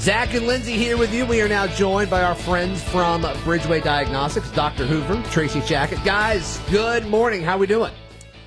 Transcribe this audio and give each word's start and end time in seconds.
Zach 0.00 0.32
and 0.32 0.46
Lindsay 0.46 0.78
here 0.78 0.96
with 0.96 1.12
you. 1.12 1.26
We 1.26 1.42
are 1.42 1.48
now 1.48 1.66
joined 1.66 2.08
by 2.08 2.22
our 2.22 2.34
friends 2.34 2.82
from 2.82 3.20
Bridgeway 3.20 3.84
Diagnostics, 3.84 4.50
Dr. 4.52 4.86
Hoover, 4.86 5.22
Tracy 5.30 5.60
Shackett. 5.60 6.02
Guys, 6.06 6.58
good 6.70 7.06
morning. 7.06 7.42
How 7.42 7.58
we 7.58 7.66
doing? 7.66 7.92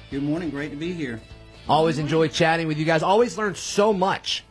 Good 0.09 0.23
morning. 0.23 0.49
Great 0.49 0.71
to 0.71 0.75
be 0.75 0.93
here. 0.93 1.21
Always 1.69 1.99
enjoy 1.99 2.29
chatting 2.29 2.67
with 2.67 2.79
you 2.79 2.85
guys. 2.85 3.03
Always 3.03 3.37
learn 3.37 3.53
so 3.53 3.93
much 3.93 4.43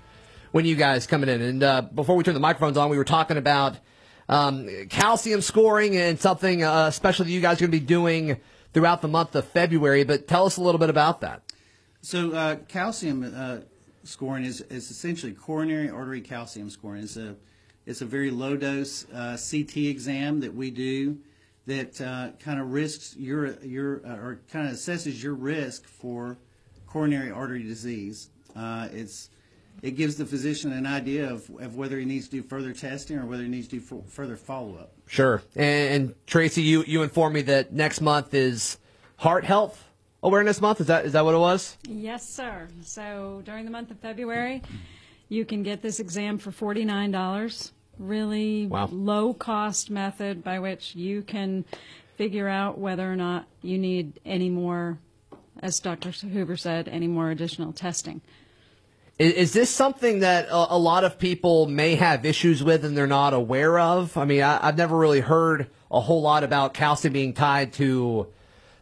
when 0.53 0.65
you 0.65 0.77
guys 0.77 1.09
coming 1.09 1.29
in. 1.29 1.43
And 1.43 1.63
uh, 1.65 1.83
before 1.83 2.15
we 2.15 2.23
turn 2.23 2.35
the 2.35 2.41
microphones 2.41 2.77
on, 2.77 2.89
we 2.89 2.97
were 2.97 3.05
talking 3.05 3.37
about 3.37 3.79
um, 4.29 4.69
calcium 4.89 5.41
scoring 5.41 5.97
and 5.97 6.21
something 6.21 6.63
uh, 6.63 6.93
special 6.93 7.25
that 7.25 7.33
you 7.33 7.41
guys 7.41 7.57
are 7.57 7.67
going 7.67 7.73
to 7.73 7.81
be 7.81 7.85
doing 7.85 8.41
throughout 8.75 9.03
the 9.03 9.09
month 9.09 9.35
of 9.35 9.45
February. 9.49 10.05
But 10.05 10.29
tell 10.29 10.47
us 10.47 10.57
a 10.57 10.63
little 10.63 10.79
bit 10.79 10.89
about 10.89 11.23
that. 11.23 11.43
So, 12.01 12.31
uh, 12.31 12.57
calcium 12.69 13.25
uh, 13.35 13.59
scoring 14.05 14.45
is, 14.45 14.61
is 14.63 14.91
essentially 14.91 15.33
coronary 15.33 15.91
artery 15.91 16.21
calcium 16.21 16.71
scoring. 16.71 17.03
It's 17.03 17.17
a 17.17 17.37
it's 17.85 18.01
a 18.01 18.07
very 18.07 18.31
low 18.31 18.57
dose 18.57 19.07
uh, 19.13 19.37
CT 19.37 19.77
exam 19.77 20.41
that 20.41 20.55
we 20.55 20.71
do 20.71 21.19
that 21.67 22.01
uh, 22.01 22.31
kind 22.39 22.61
of 22.61 22.73
risks 22.73 23.17
your 23.17 23.61
your 23.63 24.07
uh, 24.07 24.17
or 24.17 24.41
kind 24.51 24.69
of 24.69 24.75
assesses 24.75 25.23
your 25.23 25.35
risk 25.35 25.87
for 25.87 26.39
coronary 26.87 27.31
artery 27.31 27.63
disease. 27.63 28.31
Uh, 28.55 28.89
it's 28.93 29.31
it 29.83 29.93
gives 29.93 30.17
the 30.17 30.27
physician 30.27 30.73
an 30.73 30.87
idea 30.87 31.29
of, 31.29 31.51
of 31.59 31.77
whether 31.77 31.99
he 31.99 32.05
needs 32.05 32.29
to 32.29 32.37
do 32.37 32.43
further 32.43 32.73
testing 32.73 33.19
or 33.19 33.27
whether 33.27 33.43
he 33.43 33.49
needs 33.49 33.67
to 33.69 33.81
do 33.81 34.03
further 34.07 34.37
follow 34.37 34.77
up. 34.77 34.93
Sure. 35.07 35.43
And, 35.57 35.95
and 35.95 36.15
Tracy, 36.27 36.63
you 36.63 36.85
you 36.87 37.03
informed 37.03 37.35
me 37.35 37.43
that 37.43 37.73
next 37.73 38.01
month 38.01 38.35
is 38.35 38.79
Heart 39.17 39.45
Health 39.45 39.85
Awareness 40.23 40.61
Month. 40.61 40.81
Is 40.81 40.87
that 40.87 41.05
is 41.05 41.13
that 41.15 41.25
what 41.25 41.35
it 41.35 41.39
was? 41.39 41.77
Yes, 41.89 42.29
sir. 42.29 42.69
So 42.83 43.43
during 43.45 43.65
the 43.65 43.71
month 43.71 43.91
of 43.91 43.99
February, 43.99 44.63
you 45.29 45.45
can 45.45 45.63
get 45.63 45.83
this 45.83 45.99
exam 46.01 46.39
for 46.39 46.53
forty 46.53 46.85
nine 46.85 47.11
dollars. 47.11 47.73
Really 47.99 48.67
Wow. 48.67 48.89
low 48.91 49.35
cost 49.35 49.91
method 49.91 50.43
by 50.43 50.59
which 50.61 50.95
you 50.95 51.23
can 51.23 51.65
figure 52.17 52.49
out 52.49 52.79
whether 52.79 53.11
or 53.11 53.17
not 53.17 53.47
you 53.63 53.79
need 53.79 54.19
any 54.25 54.49
more, 54.49 54.99
as 55.63 55.79
Dr. 55.81 56.11
Hoover 56.11 56.57
said, 56.57 56.89
any 56.89 57.07
more 57.07 57.31
additional 57.31 57.73
testing. 57.73 58.21
Is, 59.19 59.33
is 59.35 59.53
this 59.53 59.71
something 59.71 60.21
that 60.21 60.47
a, 60.49 60.75
a 60.75 60.79
lot 60.79 61.05
of 61.05 61.19
people 61.19 61.67
may 61.67 61.95
have 61.97 62.25
issues 62.25 62.63
with 62.65 62.85
and 62.85 62.97
they're 62.97 63.07
not 63.07 63.35
aware 63.35 63.79
of? 63.79 64.17
I 64.17 64.25
mean, 64.25 64.43
I, 64.43 64.67
I've 64.67 64.77
never 64.79 64.97
really 64.97 65.21
heard 65.21 65.69
a 65.91 66.01
whole 66.01 66.23
lot 66.23 66.45
about 66.45 66.75
calcium 66.75 67.13
being 67.13 67.35
tied 67.35 67.75
to 67.75 68.27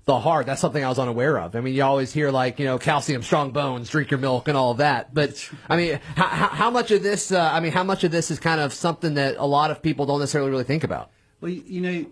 the 0.04 0.18
heart. 0.18 0.46
That's 0.46 0.60
something 0.60 0.84
I 0.84 0.88
was 0.88 0.98
unaware 0.98 1.38
of. 1.38 1.54
I 1.54 1.60
mean, 1.60 1.74
you 1.74 1.82
always 1.82 2.12
hear 2.12 2.30
like, 2.30 2.58
you 2.58 2.64
know, 2.64 2.78
calcium, 2.78 3.22
strong 3.22 3.50
bones, 3.50 3.90
drink 3.90 4.10
your 4.10 4.18
milk 4.18 4.48
and 4.48 4.56
all 4.56 4.72
of 4.72 4.78
that. 4.78 5.14
But 5.14 5.48
I 5.68 5.76
mean, 5.76 6.00
how, 6.16 6.26
how, 6.26 6.70
much 6.70 6.90
of 6.90 7.02
this, 7.02 7.32
uh, 7.32 7.50
I 7.52 7.60
mean, 7.60 7.72
how 7.72 7.84
much 7.84 8.04
of 8.04 8.10
this 8.10 8.30
is 8.30 8.40
kind 8.40 8.60
of 8.60 8.72
something 8.72 9.14
that 9.14 9.36
a 9.36 9.46
lot 9.46 9.70
of 9.70 9.82
people 9.82 10.06
don't 10.06 10.20
necessarily 10.20 10.50
really 10.50 10.64
think 10.64 10.84
about? 10.84 11.10
Well, 11.40 11.50
you, 11.50 11.62
you 11.66 11.80
know, 11.80 12.06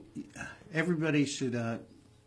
everybody 0.72 1.24
should 1.24 1.54
uh, 1.54 1.78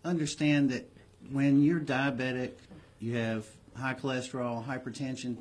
understand 0.03 0.71
that 0.71 0.89
when 1.31 1.63
you're 1.63 1.79
diabetic, 1.79 2.51
you 2.99 3.15
have 3.15 3.45
high 3.75 3.93
cholesterol, 3.93 4.65
hypertension. 4.65 5.37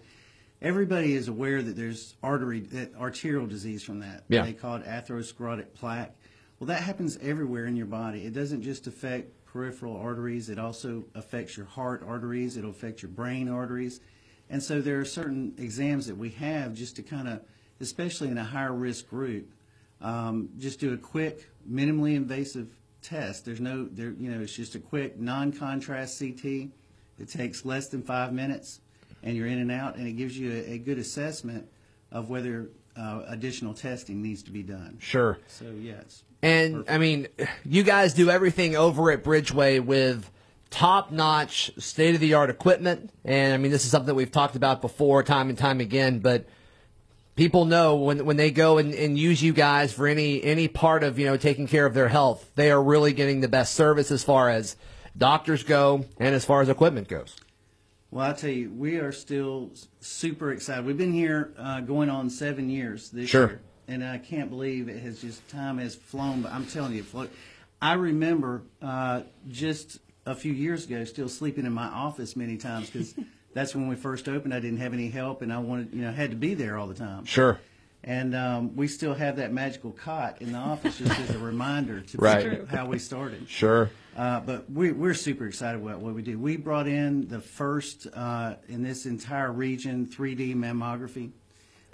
Everybody 0.62 1.14
is 1.14 1.28
aware 1.28 1.62
that 1.62 1.76
there's 1.76 2.14
artery, 2.22 2.60
that 2.60 2.94
arterial 2.94 3.46
disease 3.46 3.82
from 3.82 4.00
that. 4.00 4.24
Yeah. 4.28 4.42
They 4.42 4.52
call 4.52 4.76
it 4.76 4.84
atherosclerotic 4.84 5.74
plaque. 5.74 6.14
Well, 6.58 6.66
that 6.68 6.82
happens 6.82 7.18
everywhere 7.22 7.64
in 7.66 7.76
your 7.76 7.86
body. 7.86 8.24
It 8.24 8.34
doesn't 8.34 8.62
just 8.62 8.86
affect 8.86 9.32
peripheral 9.52 9.96
arteries. 9.96 10.48
It 10.48 10.58
also 10.58 11.04
affects 11.14 11.56
your 11.56 11.66
heart 11.66 12.02
arteries. 12.06 12.56
It'll 12.56 12.70
affect 12.70 13.02
your 13.02 13.10
brain 13.10 13.48
arteries. 13.48 14.00
And 14.48 14.62
so 14.62 14.80
there 14.80 14.98
are 15.00 15.04
certain 15.04 15.54
exams 15.58 16.06
that 16.06 16.16
we 16.16 16.30
have 16.30 16.74
just 16.74 16.96
to 16.96 17.02
kind 17.02 17.28
of, 17.28 17.42
especially 17.80 18.28
in 18.28 18.38
a 18.38 18.44
higher 18.44 18.72
risk 18.72 19.08
group, 19.08 19.48
um, 20.00 20.48
just 20.58 20.80
do 20.80 20.92
a 20.92 20.96
quick, 20.96 21.48
minimally 21.70 22.16
invasive 22.16 22.68
test. 23.02 23.44
There's 23.44 23.60
no, 23.60 23.86
there, 23.86 24.12
you 24.18 24.30
know, 24.30 24.40
it's 24.40 24.54
just 24.54 24.74
a 24.74 24.80
quick 24.80 25.18
non-contrast 25.18 26.18
CT. 26.18 26.44
It 27.18 27.28
takes 27.28 27.64
less 27.64 27.88
than 27.88 28.02
five 28.02 28.32
minutes, 28.32 28.80
and 29.22 29.36
you're 29.36 29.46
in 29.46 29.58
and 29.58 29.70
out, 29.70 29.96
and 29.96 30.06
it 30.06 30.12
gives 30.12 30.38
you 30.38 30.52
a, 30.52 30.72
a 30.72 30.78
good 30.78 30.98
assessment 30.98 31.68
of 32.10 32.30
whether 32.30 32.70
uh, 32.96 33.22
additional 33.28 33.74
testing 33.74 34.22
needs 34.22 34.42
to 34.44 34.50
be 34.50 34.62
done. 34.62 34.98
Sure. 35.00 35.38
So 35.46 35.66
yes. 35.78 36.22
And 36.42 36.84
I 36.88 36.98
mean, 36.98 37.28
you 37.64 37.82
guys 37.82 38.14
do 38.14 38.30
everything 38.30 38.76
over 38.76 39.10
at 39.10 39.22
Bridgeway 39.22 39.84
with 39.84 40.30
top 40.70 41.10
notch, 41.10 41.70
state 41.78 42.14
of 42.14 42.20
the 42.20 42.34
art 42.34 42.48
equipment. 42.48 43.10
And 43.24 43.52
I 43.52 43.56
mean, 43.58 43.70
this 43.70 43.84
is 43.84 43.90
something 43.90 44.06
that 44.06 44.14
we've 44.14 44.32
talked 44.32 44.56
about 44.56 44.80
before, 44.80 45.22
time 45.22 45.48
and 45.50 45.58
time 45.58 45.80
again. 45.80 46.20
But 46.20 46.46
people 47.36 47.64
know 47.64 47.96
when 47.96 48.24
when 48.24 48.36
they 48.36 48.50
go 48.50 48.78
and, 48.78 48.94
and 48.94 49.18
use 49.18 49.42
you 49.42 49.52
guys 49.52 49.92
for 49.92 50.06
any 50.06 50.42
any 50.42 50.68
part 50.68 51.02
of 51.02 51.18
you 51.18 51.26
know 51.26 51.36
taking 51.36 51.66
care 51.66 51.86
of 51.86 51.94
their 51.94 52.08
health, 52.08 52.50
they 52.54 52.70
are 52.70 52.82
really 52.82 53.12
getting 53.12 53.40
the 53.40 53.48
best 53.48 53.74
service 53.74 54.10
as 54.10 54.24
far 54.24 54.48
as 54.48 54.76
doctors 55.16 55.62
go 55.62 56.06
and 56.18 56.34
as 56.34 56.44
far 56.44 56.62
as 56.62 56.68
equipment 56.68 57.08
goes. 57.08 57.36
Well, 58.10 58.28
I 58.28 58.32
tell 58.32 58.50
you, 58.50 58.70
we 58.70 58.96
are 58.96 59.12
still 59.12 59.70
super 60.00 60.50
excited. 60.52 60.84
We've 60.84 60.98
been 60.98 61.12
here 61.12 61.52
uh, 61.56 61.80
going 61.80 62.10
on 62.10 62.28
seven 62.28 62.68
years 62.68 63.10
this 63.10 63.30
Sure. 63.30 63.46
year, 63.46 63.60
and 63.86 64.02
I 64.04 64.18
can't 64.18 64.50
believe 64.50 64.88
it 64.88 65.00
has 65.02 65.20
just 65.20 65.46
time 65.48 65.78
has 65.78 65.94
flown. 65.94 66.42
But 66.42 66.52
I'm 66.52 66.66
telling 66.66 66.92
you. 66.94 67.04
I 67.80 67.92
remember 67.94 68.62
uh, 68.82 69.22
just 69.48 70.00
a 70.26 70.34
few 70.34 70.52
years 70.52 70.86
ago, 70.86 71.04
still 71.04 71.28
sleeping 71.28 71.64
in 71.66 71.72
my 71.72 71.86
office 71.86 72.34
many 72.36 72.56
times 72.56 72.90
because 72.90 73.14
that's 73.54 73.74
when 73.76 73.86
we 73.86 73.94
first 73.94 74.28
opened. 74.28 74.52
I 74.54 74.60
didn't 74.60 74.78
have 74.80 74.92
any 74.92 75.08
help, 75.08 75.40
and 75.42 75.52
I 75.52 75.58
wanted, 75.58 75.94
you 75.94 76.02
know, 76.02 76.10
had 76.12 76.30
to 76.30 76.36
be 76.36 76.54
there 76.54 76.76
all 76.78 76.88
the 76.88 76.94
time. 76.94 77.24
Sure. 77.26 77.60
And 78.02 78.34
um, 78.34 78.74
we 78.76 78.88
still 78.88 79.14
have 79.14 79.36
that 79.36 79.52
magical 79.52 79.92
cot 79.92 80.40
in 80.42 80.52
the 80.52 80.58
office 80.58 80.98
just 80.98 81.16
as 81.20 81.30
a 81.30 81.38
reminder 81.52 82.00
to 82.00 82.18
Right. 82.18 82.66
how 82.68 82.86
we 82.86 82.98
started. 82.98 83.48
Sure. 83.48 83.90
Uh, 84.16 84.40
but 84.40 84.70
we, 84.70 84.92
we're 84.92 85.14
super 85.14 85.46
excited 85.46 85.80
about 85.80 86.00
what 86.00 86.14
we 86.14 86.22
do. 86.22 86.38
We 86.38 86.56
brought 86.56 86.88
in 86.88 87.28
the 87.28 87.40
first 87.40 88.06
uh, 88.12 88.56
in 88.68 88.82
this 88.82 89.06
entire 89.06 89.52
region 89.52 90.06
3D 90.06 90.54
mammography. 90.54 91.30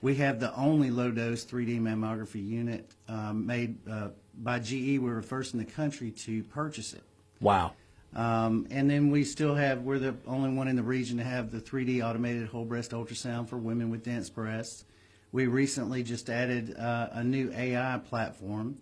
We 0.03 0.15
have 0.17 0.41
the 0.41 0.55
only 0.55 0.91
low 0.91 1.11
dose 1.11 1.45
3D 1.45 1.81
mammography 1.81 2.47
unit 2.47 2.91
um, 3.09 3.47
made 3.47 3.77
uh, 3.89 4.09
by 4.39 4.59
GE. 4.59 4.73
We 4.73 4.99
were 4.99 5.23
first 5.23 5.55
in 5.55 5.59
the 5.59 5.67
country 5.67 6.11
to 6.11 6.43
purchase 6.45 6.95
it. 6.95 7.03
Wow. 7.41 7.73
Um, 8.15 8.67
and 8.71 8.89
then 8.89 9.11
we 9.11 9.25
still 9.25 9.55
have, 9.55 9.83
we're 9.83 9.99
the 9.99 10.15
only 10.27 10.51
one 10.51 10.69
in 10.69 10.77
the 10.77 10.83
region 10.83 11.19
to 11.19 11.25
have 11.25 11.51
the 11.51 11.61
3D 11.61 12.03
automated 12.03 12.49
whole 12.49 12.65
breast 12.65 12.93
ultrasound 12.93 13.49
for 13.49 13.59
women 13.59 13.91
with 13.91 14.05
dense 14.05 14.31
breasts. 14.31 14.85
We 15.33 15.49
recently 15.49 16.03
just 16.03 16.31
added 16.31 16.77
uh, 16.79 17.09
a 17.13 17.25
new 17.25 17.53
AI 17.53 18.01
platform. 18.09 18.79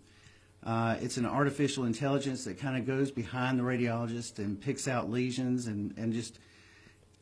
Uh, 0.65 0.95
it's 0.99 1.17
an 1.17 1.25
artificial 1.25 1.85
intelligence 1.85 2.43
that 2.45 2.59
kind 2.59 2.77
of 2.77 2.87
goes 2.87 3.11
behind 3.11 3.59
the 3.59 3.63
radiologist 3.63 4.39
and 4.39 4.59
picks 4.59 4.87
out 4.87 5.11
lesions 5.11 5.67
and, 5.67 5.93
and 5.97 6.11
just 6.11 6.39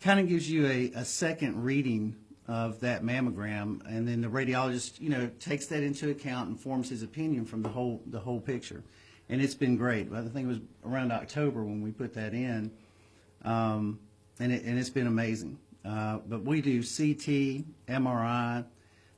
kind 0.01 0.19
of 0.19 0.29
gives 0.29 0.49
you 0.49 0.65
a, 0.67 0.91
a 0.95 1.03
second 1.03 1.61
reading 1.63 2.15
of 2.47 2.79
that 2.79 3.03
mammogram. 3.03 3.81
And 3.85 4.07
then 4.07 4.21
the 4.21 4.29
radiologist, 4.29 5.01
you 5.01 5.09
know, 5.09 5.29
takes 5.39 5.67
that 5.67 5.83
into 5.83 6.09
account 6.09 6.49
and 6.49 6.59
forms 6.59 6.89
his 6.89 7.03
opinion 7.03 7.45
from 7.45 7.63
the 7.63 7.69
whole, 7.69 8.01
the 8.05 8.19
whole 8.19 8.39
picture. 8.39 8.83
And 9.27 9.41
it's 9.41 9.55
been 9.55 9.75
great. 9.75 10.11
I 10.13 10.21
think 10.21 10.45
it 10.45 10.47
was 10.47 10.59
around 10.85 11.11
October 11.11 11.63
when 11.63 11.81
we 11.81 11.91
put 11.91 12.13
that 12.13 12.33
in 12.33 12.71
um, 13.43 13.99
and, 14.39 14.51
it, 14.51 14.63
and 14.63 14.79
it's 14.79 14.89
been 14.89 15.07
amazing. 15.07 15.59
Uh, 15.85 16.19
but 16.27 16.43
we 16.43 16.61
do 16.61 16.81
CT, 16.81 17.65
MRI, 17.87 18.65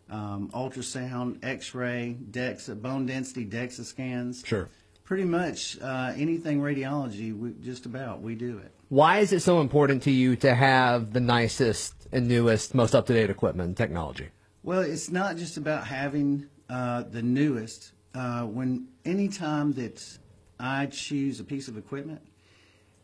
um, 0.10 0.50
ultrasound, 0.54 1.44
X-ray, 1.44 2.18
DEXA, 2.32 2.82
bone 2.82 3.06
density 3.06 3.46
DEXA 3.46 3.86
scans. 3.86 4.44
Sure. 4.46 4.70
Pretty 5.04 5.26
much 5.26 5.80
uh, 5.82 6.14
anything 6.16 6.62
radiology, 6.62 7.38
we, 7.38 7.54
just 7.62 7.86
about, 7.86 8.22
we 8.22 8.36
do 8.36 8.58
it. 8.58 8.72
Why 8.90 9.20
is 9.20 9.34
it 9.34 9.42
so 9.42 9.62
important 9.62 10.04
to 10.04 10.12
you 10.12 10.36
to 10.38 10.54
have 10.54 11.14
the 11.14 11.20
nicest 11.20 11.94
and 12.12 12.28
newest, 12.28 12.74
most 12.74 12.96
up 12.96 13.06
to 13.08 13.14
date 13.14 13.30
equipment 13.30 13.68
and 13.68 13.78
technology? 13.78 14.30
Well, 14.64 14.82
it's 14.82 15.12
not 15.12 15.38
just 15.38 15.58
about 15.58 15.86
having 15.86 16.48
uh, 16.70 17.04
the 17.04 17.22
newest. 17.22 17.94
Uh, 18.14 18.44
when 18.44 18.88
any 19.04 19.28
time 19.28 19.74
that 19.74 20.04
I 20.60 20.88
choose 20.88 21.40
a 21.40 21.44
piece 21.44 21.68
of 21.68 21.78
equipment, 21.78 22.22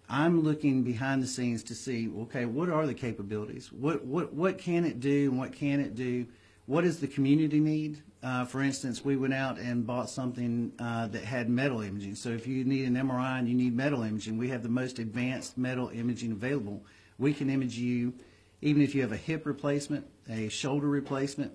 I'm 0.09 0.42
looking 0.42 0.83
behind 0.83 1.21
the 1.24 1.27
scenes 1.27 1.63
to 1.63 1.75
see, 1.75 2.09
okay, 2.21 2.45
what 2.45 2.69
are 2.69 2.86
the 2.86 2.94
capabilities? 2.94 3.71
What 3.71 4.03
what 4.03 4.33
what 4.33 4.57
can 4.57 4.86
it 4.86 5.00
do 5.00 5.30
and 5.30 5.39
what 5.39 5.53
can 5.53 5.80
it 5.80 5.95
do? 5.95 6.25
What 6.71 6.85
does 6.85 7.01
the 7.01 7.07
community 7.07 7.59
need? 7.59 8.01
Uh, 8.23 8.45
for 8.45 8.62
instance, 8.62 9.03
we 9.03 9.18
went 9.18 9.33
out 9.33 9.59
and 9.59 9.85
bought 9.85 10.09
something 10.09 10.71
uh, 10.79 11.07
that 11.07 11.21
had 11.21 11.50
metal 11.50 11.81
imaging. 11.81 12.15
So 12.15 12.29
if 12.29 12.47
you 12.47 12.63
need 12.63 12.88
an 12.88 12.95
MRI 12.95 13.39
and 13.39 13.50
you 13.50 13.53
need 13.53 13.75
metal 13.75 14.03
imaging, 14.03 14.38
we 14.38 14.47
have 14.47 14.63
the 14.63 14.69
most 14.69 14.97
advanced 14.97 15.57
metal 15.57 15.89
imaging 15.89 16.31
available. 16.31 16.85
We 17.19 17.33
can 17.33 17.50
image 17.50 17.77
you 17.77 18.13
even 18.62 18.81
if 18.81 18.95
you 18.95 19.01
have 19.01 19.12
a 19.12 19.18
hip 19.18 19.45
replacement, 19.45 20.06
a 20.29 20.47
shoulder 20.47 20.88
replacement, 20.88 21.51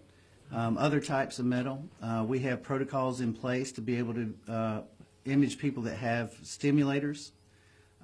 um, 0.52 0.76
other 0.76 1.00
types 1.00 1.38
of 1.38 1.46
metal. 1.46 1.82
Uh, 2.02 2.22
we 2.28 2.40
have 2.40 2.62
protocols 2.62 3.22
in 3.22 3.32
place 3.32 3.72
to 3.72 3.80
be 3.80 3.96
able 3.96 4.12
to 4.12 4.34
uh, 4.46 4.80
image 5.24 5.56
people 5.56 5.84
that 5.84 5.96
have 5.96 6.34
stimulators. 6.42 7.30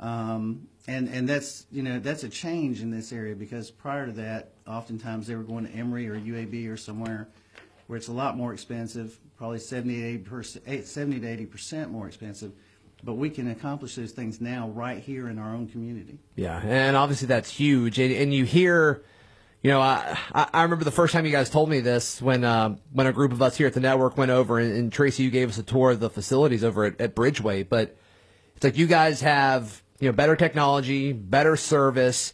Um, 0.01 0.69
and, 0.89 1.09
and 1.09 1.29
that's, 1.29 1.67
you 1.71 1.83
know, 1.83 1.99
that's 2.01 2.25
a 2.25 2.29
change 2.29 2.83
in 2.83 2.91
this 2.91 3.13
area 3.13 3.37
because 3.37 3.71
prior 3.71 4.07
to 4.07 4.13
that, 4.13 4.53
oftentimes 4.67 5.27
they 5.27 5.37
were 5.37 5.45
going 5.45 5.67
to 5.67 5.73
Emory 5.73 6.09
or 6.09 6.17
UAB 6.17 6.71
or 6.71 6.77
somewhere 6.77 7.29
where 7.87 7.97
it's 7.97 8.09
a 8.09 8.13
lot 8.13 8.37
more 8.37 8.53
expensive, 8.53 9.19
probably 9.37 9.59
70 9.59 10.19
to 10.19 10.31
80%, 10.31 10.85
70 10.85 11.21
to 11.21 11.29
80 11.29 11.47
percent 11.47 11.91
more 11.91 12.07
expensive. 12.07 12.53
But 13.05 13.15
we 13.15 13.31
can 13.31 13.51
accomplish 13.51 13.97
those 13.97 14.13
things 14.13 14.41
now 14.41 14.69
right 14.69 14.99
here 14.99 15.29
in 15.29 15.39
our 15.39 15.55
own 15.55 15.67
community. 15.67 16.19
Yeah, 16.37 16.61
and 16.65 16.97
obviously 16.97 17.27
that's 17.27 17.51
huge. 17.51 17.99
And, 17.99 18.15
and 18.15 18.33
you 18.33 18.45
hear, 18.45 19.03
you 19.61 19.71
know, 19.71 19.81
I, 19.81 20.17
I 20.33 20.63
remember 20.63 20.85
the 20.85 20.93
first 20.93 21.13
time 21.13 21.27
you 21.27 21.33
guys 21.33 21.51
told 21.51 21.69
me 21.69 21.81
this 21.81 22.23
when 22.23 22.45
uh, 22.45 22.77
when 22.93 23.09
a 23.09 23.13
group 23.13 23.33
of 23.33 23.43
us 23.43 23.57
here 23.57 23.67
at 23.67 23.75
the 23.75 23.81
network 23.81 24.17
went 24.17 24.31
over, 24.31 24.59
and, 24.59 24.73
and 24.73 24.93
Tracy, 24.93 25.25
you 25.25 25.31
gave 25.31 25.49
us 25.49 25.59
a 25.59 25.63
tour 25.65 25.91
of 25.91 26.01
the 26.01 26.09
facilities 26.09 26.63
over 26.63 26.85
at, 26.85 27.01
at 27.01 27.17
Bridgeway. 27.17 27.69
But 27.69 27.97
it's 28.63 28.65
like 28.65 28.79
you 28.79 28.87
guys 28.87 29.21
have 29.23 29.83
you 29.99 30.09
know 30.09 30.13
better 30.13 30.37
technology, 30.37 31.13
better 31.13 31.57
service, 31.57 32.33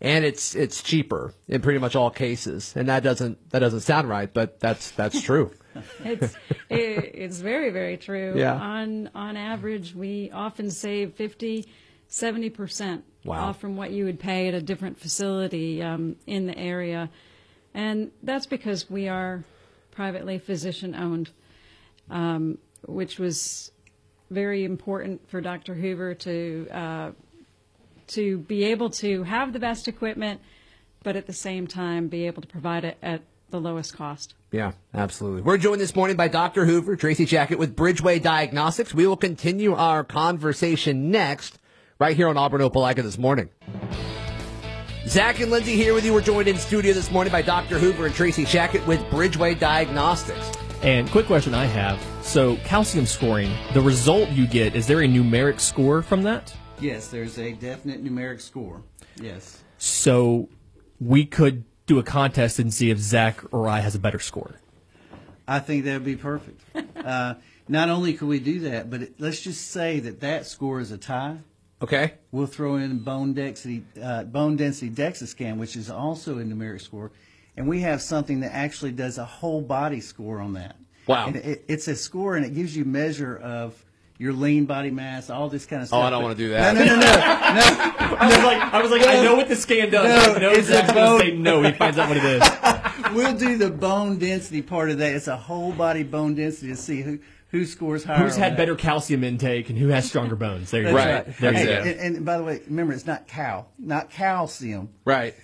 and 0.00 0.24
it's 0.24 0.56
it's 0.56 0.82
cheaper 0.82 1.32
in 1.46 1.60
pretty 1.62 1.78
much 1.78 1.94
all 1.94 2.10
cases. 2.10 2.72
And 2.74 2.88
that 2.88 3.04
doesn't 3.04 3.50
that 3.50 3.60
doesn't 3.60 3.82
sound 3.82 4.08
right, 4.08 4.32
but 4.34 4.58
that's 4.58 4.90
that's 4.90 5.22
true. 5.22 5.52
it's 6.04 6.34
it, 6.68 7.12
it's 7.14 7.38
very 7.38 7.70
very 7.70 7.96
true. 7.96 8.34
Yeah. 8.36 8.54
On 8.54 9.08
on 9.14 9.36
average, 9.36 9.94
we 9.94 10.28
often 10.32 10.72
save 10.72 11.14
50, 11.14 11.68
70 12.08 12.50
percent 12.50 13.04
Wow. 13.24 13.46
off 13.46 13.60
from 13.60 13.76
what 13.76 13.90
you 13.92 14.04
would 14.04 14.18
pay 14.20 14.48
at 14.48 14.54
a 14.54 14.60
different 14.60 14.98
facility 14.98 15.82
um, 15.82 16.16
in 16.26 16.46
the 16.46 16.58
area, 16.58 17.08
and 17.72 18.10
that's 18.24 18.44
because 18.44 18.90
we 18.90 19.08
are 19.08 19.44
privately 19.92 20.38
physician 20.38 20.94
owned, 20.94 21.30
um, 22.10 22.58
which 22.86 23.18
was 23.18 23.70
very 24.34 24.64
important 24.64 25.28
for 25.30 25.40
Dr. 25.40 25.74
Hoover 25.74 26.14
to 26.14 26.68
uh, 26.70 27.10
to 28.08 28.38
be 28.38 28.64
able 28.64 28.90
to 28.90 29.22
have 29.22 29.52
the 29.52 29.58
best 29.58 29.88
equipment, 29.88 30.40
but 31.02 31.16
at 31.16 31.26
the 31.26 31.32
same 31.32 31.66
time 31.66 32.08
be 32.08 32.26
able 32.26 32.42
to 32.42 32.48
provide 32.48 32.84
it 32.84 32.98
at 33.02 33.22
the 33.50 33.60
lowest 33.60 33.96
cost. 33.96 34.34
Yeah, 34.50 34.72
absolutely. 34.92 35.42
We're 35.42 35.58
joined 35.58 35.80
this 35.80 35.96
morning 35.96 36.16
by 36.16 36.28
Dr. 36.28 36.66
Hoover, 36.66 36.96
Tracy 36.96 37.24
Shackett 37.26 37.58
with 37.58 37.74
Bridgeway 37.74 38.20
Diagnostics. 38.20 38.92
We 38.92 39.06
will 39.06 39.16
continue 39.16 39.74
our 39.74 40.04
conversation 40.04 41.10
next, 41.10 41.58
right 41.98 42.16
here 42.16 42.28
on 42.28 42.36
Auburn 42.36 42.60
Opelika 42.60 43.02
this 43.02 43.18
morning. 43.18 43.48
Zach 45.06 45.40
and 45.40 45.50
Lindsay 45.50 45.76
here 45.76 45.94
with 45.94 46.04
you. 46.04 46.12
We're 46.14 46.22
joined 46.22 46.48
in 46.48 46.56
studio 46.56 46.92
this 46.94 47.10
morning 47.10 47.30
by 47.30 47.42
Dr. 47.42 47.78
Hoover 47.78 48.06
and 48.06 48.14
Tracy 48.14 48.44
Shackett 48.44 48.86
with 48.86 49.00
Bridgeway 49.10 49.58
Diagnostics. 49.58 50.63
And 50.82 51.10
quick 51.10 51.26
question 51.26 51.54
I 51.54 51.64
have. 51.64 52.00
So 52.22 52.56
calcium 52.58 53.06
scoring, 53.06 53.50
the 53.72 53.80
result 53.80 54.28
you 54.30 54.46
get, 54.46 54.74
is 54.74 54.86
there 54.86 55.00
a 55.00 55.06
numeric 55.06 55.60
score 55.60 56.02
from 56.02 56.22
that? 56.24 56.54
Yes, 56.80 57.08
there's 57.08 57.38
a 57.38 57.52
definite 57.52 58.04
numeric 58.04 58.40
score. 58.40 58.82
Yes. 59.16 59.62
So 59.78 60.48
we 61.00 61.24
could 61.24 61.64
do 61.86 61.98
a 61.98 62.02
contest 62.02 62.58
and 62.58 62.72
see 62.72 62.90
if 62.90 62.98
Zach 62.98 63.40
or 63.52 63.68
I 63.68 63.80
has 63.80 63.94
a 63.94 63.98
better 63.98 64.18
score. 64.18 64.56
I 65.46 65.58
think 65.58 65.84
that 65.84 65.94
would 65.94 66.04
be 66.04 66.16
perfect. 66.16 66.60
uh, 66.96 67.34
not 67.68 67.88
only 67.88 68.14
could 68.14 68.28
we 68.28 68.40
do 68.40 68.60
that, 68.60 68.90
but 68.90 69.02
it, 69.02 69.14
let's 69.18 69.40
just 69.40 69.70
say 69.70 70.00
that 70.00 70.20
that 70.20 70.46
score 70.46 70.80
is 70.80 70.90
a 70.90 70.98
tie. 70.98 71.38
Okay? 71.82 72.14
We'll 72.32 72.46
throw 72.46 72.76
in 72.76 73.00
bone 73.00 73.34
density, 73.34 73.84
uh, 74.02 74.24
bone 74.24 74.56
density 74.56 74.90
DEXA 74.90 75.26
scan, 75.26 75.58
which 75.58 75.76
is 75.76 75.90
also 75.90 76.38
a 76.38 76.42
numeric 76.42 76.80
score, 76.80 77.12
and 77.56 77.68
we 77.68 77.80
have 77.80 78.02
something 78.02 78.40
that 78.40 78.52
actually 78.54 78.92
does 78.92 79.18
a 79.18 79.24
whole 79.24 79.60
body 79.60 80.00
score 80.00 80.40
on 80.40 80.54
that. 80.54 80.76
Wow. 81.06 81.26
And 81.26 81.36
it, 81.36 81.64
it's 81.68 81.86
a 81.88 81.96
score, 81.96 82.36
and 82.36 82.44
it 82.46 82.54
gives 82.54 82.76
you 82.76 82.84
measure 82.84 83.36
of 83.36 83.82
your 84.16 84.32
lean 84.32 84.64
body 84.64 84.90
mass, 84.90 85.28
all 85.28 85.48
this 85.48 85.66
kind 85.66 85.82
of 85.82 85.88
stuff. 85.88 85.98
Oh, 85.98 86.02
I 86.02 86.10
don't 86.10 86.20
But- 86.20 86.24
wanna 86.24 86.34
do 86.36 86.48
that. 86.50 86.74
No, 86.74 86.84
no, 86.84 86.94
no, 86.94 87.00
no, 87.00 87.00
no. 87.04 88.16
I 88.16 88.26
was 88.26 88.38
like, 88.44 88.74
I 88.74 88.82
was 88.82 88.90
like, 88.90 89.06
I 89.06 89.22
know 89.24 89.34
what 89.34 89.48
the 89.48 89.56
scan 89.56 89.90
does. 89.90 90.06
No, 90.26 90.34
I 90.34 90.38
know 90.38 90.50
it's 90.52 90.68
a 90.68 90.72
Zach's 90.72 90.92
gonna 90.92 91.00
bone- 91.06 91.20
say 91.20 91.32
no. 91.32 91.62
He 91.62 91.72
finds 91.72 91.98
out 91.98 92.08
what 92.08 92.16
it 92.18 92.24
is. 92.24 92.42
We'll 93.12 93.36
do 93.36 93.56
the 93.58 93.70
bone 93.70 94.18
density 94.18 94.60
part 94.62 94.90
of 94.90 94.98
that. 94.98 95.14
It's 95.14 95.28
a 95.28 95.36
whole 95.36 95.70
body 95.72 96.02
bone 96.02 96.34
density 96.34 96.68
to 96.68 96.76
see 96.76 97.00
who 97.02 97.18
who 97.54 97.64
scores 97.64 98.04
higher. 98.04 98.18
Who's 98.18 98.36
had 98.36 98.52
that. 98.52 98.56
better 98.58 98.74
calcium 98.76 99.24
intake 99.24 99.70
and 99.70 99.78
who 99.78 99.88
has 99.88 100.04
stronger 100.06 100.36
bones? 100.36 100.70
There 100.70 100.82
you 100.82 100.88
go. 100.88 100.94
Right. 100.94 101.38
There 101.38 101.52
you 101.52 101.58
Hey, 101.58 101.64
go. 101.66 101.72
and, 101.82 102.16
and 102.16 102.24
by 102.26 102.36
the 102.38 102.44
way, 102.44 102.60
remember 102.66 102.92
it's 102.92 103.06
not 103.06 103.26
cow, 103.28 103.66
not 103.78 104.10
calcium. 104.10 104.90
Right. 105.04 105.34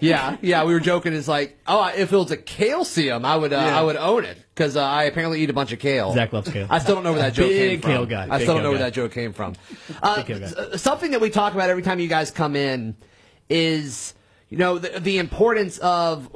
Yeah, 0.00 0.36
yeah. 0.42 0.64
We 0.64 0.72
were 0.72 0.80
joking. 0.80 1.12
It's 1.12 1.28
like, 1.28 1.58
oh, 1.66 1.86
if 1.94 2.12
it 2.12 2.16
was 2.16 2.30
a 2.30 2.36
calcium, 2.36 3.24
I 3.24 3.36
would, 3.36 3.52
uh, 3.52 3.56
Yeah. 3.56 3.78
I 3.78 3.82
would 3.82 3.96
own 3.96 4.24
it 4.24 4.38
because 4.54 4.76
uh, 4.76 4.82
I 4.84 5.04
apparently 5.04 5.40
eat 5.42 5.50
a 5.50 5.52
bunch 5.52 5.72
of 5.72 5.78
kale. 5.78 6.12
Zach 6.14 6.32
loves 6.32 6.50
kale. 6.50 6.66
I 6.70 6.78
still 6.80 6.94
don't 6.96 7.04
know 7.04 7.12
where 7.12 7.22
that 7.22 7.34
joke 7.34 7.50
came 7.50 7.80
from. 7.80 7.90
kale 7.90 8.06
guy. 8.06 8.24
I 8.24 8.38
Big 8.38 8.42
still 8.42 8.46
don't 8.54 8.56
kale 8.56 8.62
know 8.62 8.70
where 8.70 8.78
guy. 8.78 8.84
that 8.84 8.94
joke 8.94 9.12
came 9.12 9.32
from. 9.32 9.54
Uh, 10.02 10.22
kale 10.22 10.38
guy. 10.40 10.76
something 10.76 11.10
that 11.12 11.20
we 11.20 11.30
talk 11.30 11.54
about 11.54 11.68
every 11.70 11.82
time 11.82 12.00
you 12.00 12.08
guys 12.08 12.30
come 12.30 12.56
in 12.56 12.96
is, 13.48 14.14
you 14.48 14.56
know, 14.58 14.78
the, 14.78 15.00
the 15.00 15.18
importance 15.18 15.78
of 15.78 16.30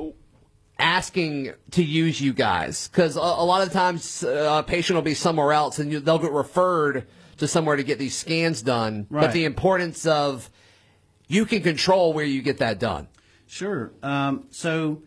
asking 0.95 1.53
to 1.73 1.83
use 1.83 2.21
you 2.21 2.33
guys 2.33 2.89
because 2.89 3.17
a, 3.17 3.21
a 3.21 3.45
lot 3.45 3.67
of 3.67 3.73
times 3.73 4.23
uh, 4.23 4.61
a 4.61 4.63
patient 4.63 4.95
will 4.95 5.03
be 5.03 5.15
somewhere 5.15 5.53
else 5.53 5.79
and 5.81 5.91
you, 5.91 5.99
they'll 5.99 6.21
get 6.21 6.31
referred 6.31 7.07
to 7.39 7.49
somewhere 7.49 7.75
to 7.77 7.83
get 7.83 7.99
these 7.99 8.17
scans 8.17 8.63
done. 8.63 9.07
But 9.11 9.33
the 9.33 9.45
importance 9.45 10.07
of 10.07 10.51
you 11.27 11.47
can 11.47 11.63
control 11.63 12.13
where 12.13 12.25
you 12.25 12.43
get 12.43 12.59
that 12.59 12.79
done. 12.79 13.09
Sure. 13.47 13.93
Um, 14.03 14.47
so 14.51 15.03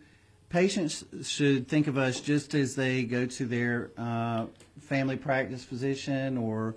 patients 0.50 1.04
should 1.22 1.68
think 1.68 1.86
of 1.86 1.96
us 1.96 2.20
just 2.20 2.54
as 2.54 2.76
they 2.76 3.04
go 3.04 3.24
to 3.24 3.46
their 3.46 3.90
uh, 3.96 4.46
family 4.80 5.16
practice 5.16 5.64
physician 5.64 6.36
or 6.36 6.76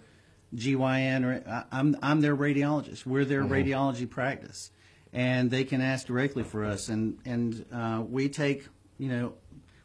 GYN, 0.55 1.25
or 1.25 1.49
I, 1.49 1.63
I'm 1.71 1.97
I'm 2.01 2.21
their 2.21 2.35
radiologist. 2.35 3.05
We're 3.05 3.25
their 3.25 3.43
radiology 3.43 4.09
practice, 4.09 4.71
and 5.13 5.49
they 5.49 5.63
can 5.63 5.79
ask 5.81 6.07
directly 6.07 6.43
for 6.43 6.65
us, 6.65 6.89
and 6.89 7.17
and 7.23 7.65
uh, 7.71 8.03
we 8.05 8.27
take 8.27 8.67
you 9.01 9.09
know. 9.09 9.33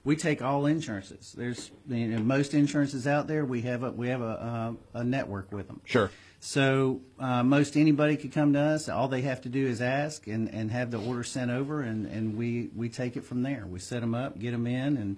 We 0.05 0.15
take 0.15 0.41
all 0.41 0.67
insurances. 0.67 1.35
There's 1.37 1.73
you 1.89 2.07
know, 2.07 2.21
most 2.21 2.55
insurances 2.55 3.09
out 3.09 3.27
there. 3.27 3.45
We 3.45 3.63
have 3.63 3.83
a 3.83 3.91
we 3.91 4.07
have 4.07 4.21
a, 4.21 4.77
a, 4.95 4.99
a 5.01 5.05
network 5.05 5.51
with 5.51 5.67
them. 5.67 5.81
Sure. 5.85 6.13
So 6.39 7.01
uh, 7.19 7.43
most 7.43 7.77
anybody 7.77 8.17
could 8.17 8.31
come 8.31 8.53
to 8.53 8.61
us. 8.61 8.89
All 8.89 9.09
they 9.09 9.23
have 9.23 9.41
to 9.43 9.49
do 9.49 9.67
is 9.67 9.83
ask 9.83 10.29
and, 10.29 10.49
and 10.55 10.71
have 10.71 10.93
the 10.93 10.99
order 10.99 11.25
sent 11.25 11.51
over, 11.51 11.83
and, 11.83 12.07
and 12.07 12.37
we, 12.37 12.71
we 12.77 12.89
take 12.89 13.17
it 13.17 13.25
from 13.25 13.43
there. 13.43 13.67
We 13.67 13.81
set 13.81 14.01
them 14.01 14.15
up, 14.15 14.39
get 14.39 14.53
them 14.53 14.69
in, 14.69 14.97
and 14.97 15.17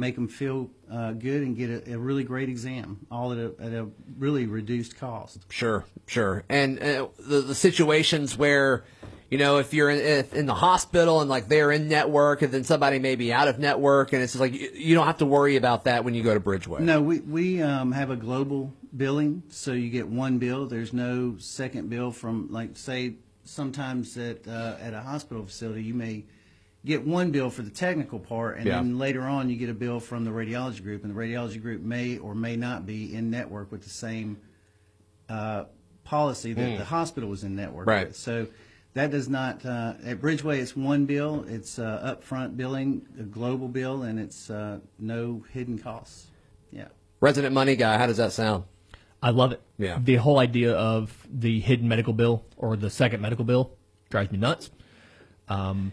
make 0.00 0.16
them 0.16 0.26
feel 0.26 0.70
uh, 0.90 1.12
good 1.12 1.42
and 1.42 1.56
get 1.56 1.70
a, 1.70 1.92
a 1.92 1.98
really 1.98 2.24
great 2.24 2.48
exam, 2.48 3.06
all 3.10 3.32
at 3.32 3.38
a, 3.38 3.54
at 3.60 3.72
a 3.72 3.88
really 4.18 4.46
reduced 4.46 4.98
cost. 4.98 5.46
Sure, 5.50 5.84
sure. 6.06 6.44
And 6.48 6.82
uh, 6.82 7.08
the, 7.18 7.42
the 7.42 7.54
situations 7.54 8.36
where, 8.36 8.84
you 9.30 9.38
know, 9.38 9.58
if 9.58 9.72
you're 9.72 9.90
in, 9.90 9.98
if 9.98 10.34
in 10.34 10.46
the 10.46 10.54
hospital 10.54 11.20
and 11.20 11.30
like 11.30 11.46
they're 11.46 11.70
in 11.70 11.88
network 11.88 12.42
and 12.42 12.52
then 12.52 12.64
somebody 12.64 12.98
may 12.98 13.14
be 13.14 13.32
out 13.32 13.46
of 13.46 13.60
network 13.60 14.12
and 14.12 14.22
it's 14.22 14.32
just 14.32 14.40
like 14.40 14.54
you, 14.54 14.70
you 14.74 14.94
don't 14.96 15.06
have 15.06 15.18
to 15.18 15.26
worry 15.26 15.56
about 15.56 15.84
that 15.84 16.04
when 16.04 16.14
you 16.14 16.24
go 16.24 16.34
to 16.34 16.40
Bridgeway. 16.40 16.80
No, 16.80 17.00
we, 17.00 17.20
we 17.20 17.62
um, 17.62 17.92
have 17.92 18.10
a 18.10 18.16
global 18.16 18.72
billing, 18.96 19.44
so 19.48 19.72
you 19.72 19.90
get 19.90 20.08
one 20.08 20.38
bill. 20.38 20.66
There's 20.66 20.92
no 20.92 21.36
second 21.38 21.90
bill 21.90 22.10
from, 22.10 22.48
like, 22.50 22.76
say, 22.76 23.14
sometimes 23.44 24.16
at, 24.18 24.48
uh, 24.48 24.76
at 24.80 24.94
a 24.94 25.00
hospital 25.00 25.46
facility, 25.46 25.84
you 25.84 25.94
may 25.94 26.24
get 26.84 27.06
one 27.06 27.30
bill 27.30 27.50
for 27.50 27.62
the 27.62 27.70
technical 27.70 28.18
part, 28.18 28.56
and 28.56 28.66
Yeah. 28.66 28.76
then 28.76 28.98
later 28.98 29.22
on 29.22 29.50
you 29.50 29.56
get 29.56 29.68
a 29.68 29.74
bill 29.74 30.00
from 30.00 30.24
the 30.24 30.30
radiology 30.30 30.82
group, 30.82 31.04
and 31.04 31.14
the 31.14 31.18
radiology 31.18 31.60
group 31.60 31.82
may 31.82 32.16
or 32.18 32.34
may 32.34 32.56
not 32.56 32.86
be 32.86 33.14
in 33.14 33.30
network 33.30 33.70
with 33.70 33.82
the 33.82 33.90
same 33.90 34.38
uh, 35.28 35.64
policy 36.02 36.52
that 36.52 36.78
the 36.78 36.84
hospital 36.84 37.28
was 37.28 37.44
in 37.44 37.54
network 37.54 37.86
Right. 37.86 38.08
with. 38.08 38.16
So 38.16 38.48
that 38.94 39.12
does 39.12 39.28
not, 39.28 39.64
uh, 39.64 39.94
at 40.04 40.20
Bridgeway, 40.20 40.58
it's 40.58 40.74
one 40.76 41.06
bill, 41.06 41.44
it's 41.48 41.78
uh, 41.78 42.16
upfront 42.20 42.56
billing, 42.56 43.06
a 43.16 43.22
global 43.22 43.68
bill, 43.68 44.02
and 44.02 44.18
it's 44.18 44.50
uh, 44.50 44.80
no 44.98 45.44
hidden 45.52 45.78
costs. 45.78 46.26
Yeah. 46.72 46.88
Resident 47.20 47.54
money 47.54 47.76
guy, 47.76 47.96
how 47.96 48.06
does 48.06 48.16
that 48.16 48.32
sound? 48.32 48.64
I 49.22 49.30
love 49.30 49.52
it. 49.52 49.60
Yeah. 49.78 50.00
The 50.02 50.16
whole 50.16 50.38
idea 50.40 50.72
of 50.72 51.28
the 51.32 51.60
hidden 51.60 51.86
medical 51.86 52.12
bill 52.14 52.44
or 52.56 52.74
the 52.76 52.90
second 52.90 53.20
medical 53.20 53.44
bill 53.44 53.76
drives 54.08 54.32
me 54.32 54.38
nuts. 54.38 54.70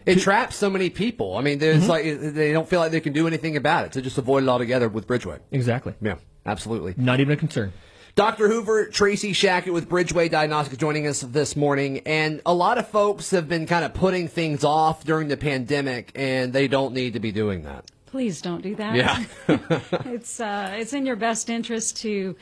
It 0.06 0.20
traps 0.20 0.56
so 0.56 0.70
many 0.70 0.90
people. 0.90 1.36
I 1.36 1.42
mean, 1.42 1.58
there's 1.58 1.88
like 1.88 2.04
they 2.04 2.52
don't 2.52 2.68
feel 2.68 2.80
like 2.80 2.92
they 2.92 3.00
can 3.00 3.12
do 3.12 3.26
anything 3.26 3.56
about 3.56 3.86
it, 3.86 3.94
so 3.94 4.00
just 4.00 4.18
avoid 4.18 4.44
it 4.44 4.48
altogether 4.48 4.88
with 4.88 5.06
Bridgeway. 5.06 5.40
Exactly. 5.50 5.94
Yeah, 6.00 6.16
absolutely. 6.46 6.94
Not 6.96 7.20
even 7.20 7.32
a 7.32 7.36
concern. 7.36 7.72
Dr. 8.18 8.48
Hoover, 8.48 8.86
Tracy 8.86 9.32
Shackett 9.32 9.72
with 9.72 9.88
Bridgeway 9.88 10.28
Diagnostics 10.28 10.76
joining 10.76 11.06
us 11.06 11.20
this 11.20 11.54
morning. 11.54 12.00
And 12.04 12.42
a 12.44 12.52
lot 12.52 12.76
of 12.76 12.88
folks 12.88 13.30
have 13.30 13.48
been 13.48 13.64
kind 13.66 13.84
of 13.84 13.94
putting 13.94 14.26
things 14.26 14.64
off 14.64 15.04
during 15.04 15.28
the 15.28 15.36
pandemic, 15.36 16.10
and 16.16 16.52
they 16.52 16.66
don't 16.66 16.94
need 16.94 17.12
to 17.12 17.20
be 17.20 17.30
doing 17.30 17.62
that. 17.62 17.88
Please 18.06 18.42
don't 18.42 18.60
do 18.60 18.74
that. 18.74 18.96
Yeah. 18.96 19.24
it's 20.06 20.40
uh, 20.40 20.74
it's 20.76 20.94
in 20.94 21.06
your 21.06 21.14
best 21.14 21.48
interest 21.48 21.98
to 21.98 22.34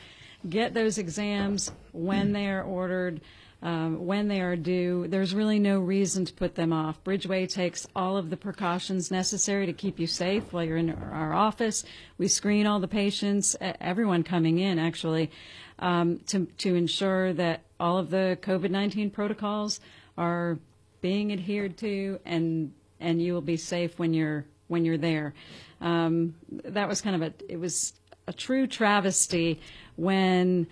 get 0.49 0.73
those 0.73 0.97
exams 0.97 1.71
when 1.91 2.31
they 2.31 2.47
are 2.47 2.63
ordered, 2.63 3.21
um, 3.61 4.05
when 4.05 4.27
they 4.27 4.39
are 4.41 4.55
due. 4.55 5.07
There's 5.07 5.33
really 5.33 5.59
no 5.59 5.79
reason 5.79 6.25
to 6.25 6.33
put 6.33 6.55
them 6.55 6.71
off. 6.71 7.03
Bridgeway 7.03 7.49
takes 7.51 7.87
all 7.95 8.15
of 8.17 8.29
the 8.29 8.37
precautions 8.37 9.09
necessary 9.11 9.65
to 9.65 9.73
keep 9.73 9.99
you 9.99 10.07
safe 10.07 10.53
while 10.53 10.63
you're 10.63 10.77
in 10.77 10.91
our 10.91 11.33
office. 11.33 11.83
We 12.17 12.27
screen 12.27 12.67
all 12.67 12.79
the 12.79 12.87
patients, 12.87 13.55
everyone 13.59 14.23
coming 14.23 14.59
in 14.59 14.77
actually, 14.79 15.31
um, 15.79 16.19
to 16.27 16.45
to 16.57 16.75
ensure 16.75 17.33
that 17.33 17.61
all 17.79 17.97
of 17.97 18.09
the 18.09 18.37
COVID 18.41 18.69
nineteen 18.71 19.09
protocols 19.09 19.79
are 20.17 20.57
being 21.01 21.31
adhered 21.31 21.77
to 21.77 22.19
and 22.25 22.73
and 22.99 23.21
you 23.21 23.33
will 23.33 23.41
be 23.41 23.57
safe 23.57 23.99
when 23.99 24.13
you're 24.13 24.45
when 24.67 24.83
you're 24.85 24.97
there. 24.97 25.33
um, 25.81 26.33
that 26.49 26.87
was 26.87 27.01
kind 27.01 27.15
of 27.15 27.21
a 27.21 27.33
it 27.47 27.59
was 27.59 27.93
a 28.27 28.33
true 28.33 28.67
travesty 28.67 29.59
when 29.95 30.67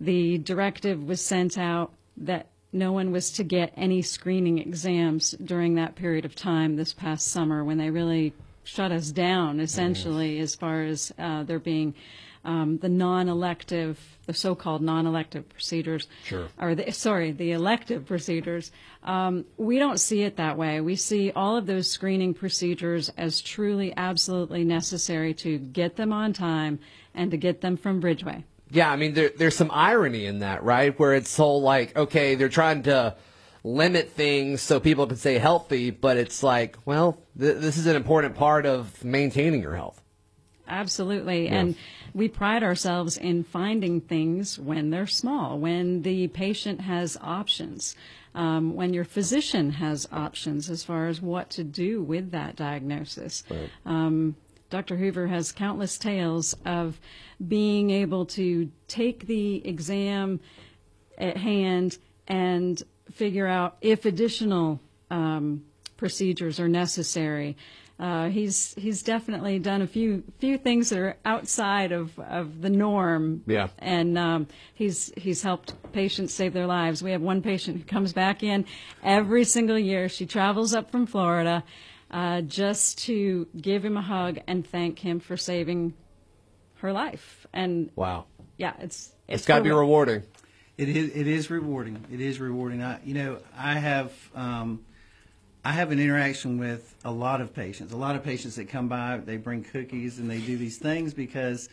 the 0.00 0.38
directive 0.38 1.02
was 1.02 1.20
sent 1.24 1.58
out 1.58 1.92
that 2.20 2.46
no 2.72 2.92
one 2.92 3.10
was 3.10 3.30
to 3.32 3.44
get 3.44 3.72
any 3.76 4.02
screening 4.02 4.58
exams 4.58 5.32
during 5.32 5.74
that 5.74 5.96
period 5.96 6.24
of 6.24 6.34
time 6.36 6.76
this 6.76 6.92
past 6.92 7.26
summer 7.28 7.64
when 7.64 7.78
they 7.78 7.90
really 7.90 8.32
shut 8.62 8.92
us 8.92 9.10
down 9.10 9.58
essentially 9.58 10.38
as 10.38 10.54
far 10.54 10.82
as 10.82 11.12
uh, 11.18 11.42
there 11.42 11.58
being 11.58 11.94
um, 12.44 12.78
the 12.78 12.88
non-elective, 12.88 13.98
the 14.26 14.32
so-called 14.32 14.80
non-elective 14.80 15.48
procedures, 15.48 16.08
Sure. 16.24 16.48
or 16.58 16.74
the, 16.74 16.90
sorry, 16.90 17.32
the 17.32 17.52
elective 17.52 18.06
procedures. 18.06 18.72
Um, 19.02 19.44
we 19.58 19.78
don't 19.78 20.00
see 20.00 20.22
it 20.22 20.36
that 20.36 20.56
way. 20.56 20.80
We 20.80 20.96
see 20.96 21.32
all 21.32 21.56
of 21.56 21.66
those 21.66 21.90
screening 21.90 22.32
procedures 22.32 23.10
as 23.18 23.40
truly, 23.42 23.92
absolutely 23.96 24.64
necessary 24.64 25.34
to 25.34 25.58
get 25.58 25.96
them 25.96 26.12
on 26.12 26.32
time 26.32 26.78
and 27.14 27.30
to 27.30 27.36
get 27.36 27.60
them 27.60 27.76
from 27.76 28.00
Bridgeway. 28.00 28.44
Yeah, 28.70 28.90
I 28.90 28.96
mean, 28.96 29.14
there, 29.14 29.30
there's 29.36 29.56
some 29.56 29.70
irony 29.72 30.26
in 30.26 30.40
that, 30.40 30.62
right? 30.62 30.98
Where 30.98 31.14
it's 31.14 31.30
so 31.30 31.56
like, 31.56 31.96
okay, 31.96 32.36
they're 32.36 32.48
trying 32.48 32.84
to 32.84 33.16
limit 33.64 34.10
things 34.10 34.62
so 34.62 34.80
people 34.80 35.06
can 35.06 35.16
stay 35.16 35.38
healthy, 35.38 35.90
but 35.90 36.16
it's 36.16 36.42
like, 36.42 36.76
well, 36.84 37.18
th- 37.38 37.58
this 37.58 37.76
is 37.76 37.86
an 37.86 37.96
important 37.96 38.36
part 38.36 38.66
of 38.66 39.04
maintaining 39.04 39.60
your 39.60 39.74
health. 39.74 40.00
Absolutely. 40.66 41.48
And 41.48 41.74
we 42.14 42.28
pride 42.28 42.62
ourselves 42.62 43.16
in 43.16 43.42
finding 43.42 44.00
things 44.00 44.58
when 44.58 44.90
they're 44.90 45.06
small, 45.06 45.58
when 45.58 46.02
the 46.02 46.28
patient 46.28 46.80
has 46.82 47.18
options, 47.20 47.96
um, 48.36 48.76
when 48.76 48.94
your 48.94 49.04
physician 49.04 49.70
has 49.72 50.08
options 50.12 50.70
as 50.70 50.84
far 50.84 51.08
as 51.08 51.20
what 51.20 51.50
to 51.50 51.64
do 51.64 52.00
with 52.00 52.30
that 52.30 52.54
diagnosis. 52.54 53.42
Um, 53.84 54.36
Dr. 54.70 54.96
Hoover 54.96 55.26
has 55.26 55.52
countless 55.52 55.98
tales 55.98 56.54
of 56.64 57.00
being 57.46 57.90
able 57.90 58.24
to 58.26 58.70
take 58.88 59.26
the 59.26 59.66
exam 59.66 60.40
at 61.18 61.36
hand 61.36 61.98
and 62.28 62.82
figure 63.10 63.46
out 63.46 63.76
if 63.80 64.04
additional 64.04 64.80
um, 65.10 65.64
procedures 65.96 66.60
are 66.60 66.68
necessary. 66.68 67.56
Uh, 67.98 68.30
he's 68.30 68.72
he's 68.78 69.02
definitely 69.02 69.58
done 69.58 69.82
a 69.82 69.86
few 69.86 70.22
few 70.38 70.56
things 70.56 70.88
that 70.88 70.98
are 70.98 71.16
outside 71.26 71.92
of, 71.92 72.18
of 72.18 72.62
the 72.62 72.70
norm. 72.70 73.42
Yeah. 73.46 73.68
and 73.78 74.16
um, 74.16 74.46
he's 74.72 75.12
he's 75.18 75.42
helped 75.42 75.74
patients 75.92 76.32
save 76.32 76.54
their 76.54 76.66
lives. 76.66 77.02
We 77.02 77.10
have 77.10 77.20
one 77.20 77.42
patient 77.42 77.76
who 77.76 77.84
comes 77.84 78.14
back 78.14 78.42
in 78.42 78.64
every 79.02 79.44
single 79.44 79.78
year. 79.78 80.08
She 80.08 80.24
travels 80.24 80.72
up 80.72 80.90
from 80.90 81.04
Florida 81.04 81.62
uh, 82.10 82.40
just 82.42 82.98
to 82.98 83.46
give 83.56 83.84
him 83.84 83.96
a 83.96 84.02
hug 84.02 84.38
and 84.46 84.66
thank 84.66 84.98
him 84.98 85.20
for 85.20 85.36
saving 85.36 85.94
her 86.76 86.92
life. 86.92 87.46
And 87.52 87.90
Wow. 87.96 88.26
yeah, 88.56 88.74
it's 88.80 89.12
It's 89.28 89.46
got 89.46 89.58
to 89.58 89.64
be 89.64 89.70
rewarding. 89.70 90.22
It 90.76 90.88
is. 90.88 91.10
It 91.14 91.26
is 91.26 91.50
rewarding. 91.50 92.02
It 92.10 92.20
is 92.20 92.40
rewarding. 92.40 92.82
I, 92.82 93.00
you 93.04 93.14
know, 93.14 93.38
I 93.56 93.74
have. 93.74 94.12
Um, 94.34 94.80
I 95.62 95.72
have 95.72 95.92
an 95.92 96.00
interaction 96.00 96.58
with 96.58 96.94
a 97.04 97.10
lot 97.10 97.42
of 97.42 97.52
patients. 97.52 97.92
A 97.92 97.96
lot 97.96 98.16
of 98.16 98.24
patients 98.24 98.56
that 98.56 98.70
come 98.70 98.88
by, 98.88 99.18
they 99.18 99.36
bring 99.36 99.62
cookies 99.62 100.18
and 100.18 100.30
they 100.30 100.38
do 100.40 100.56
these 100.56 100.78
things 100.78 101.12
because 101.12 101.68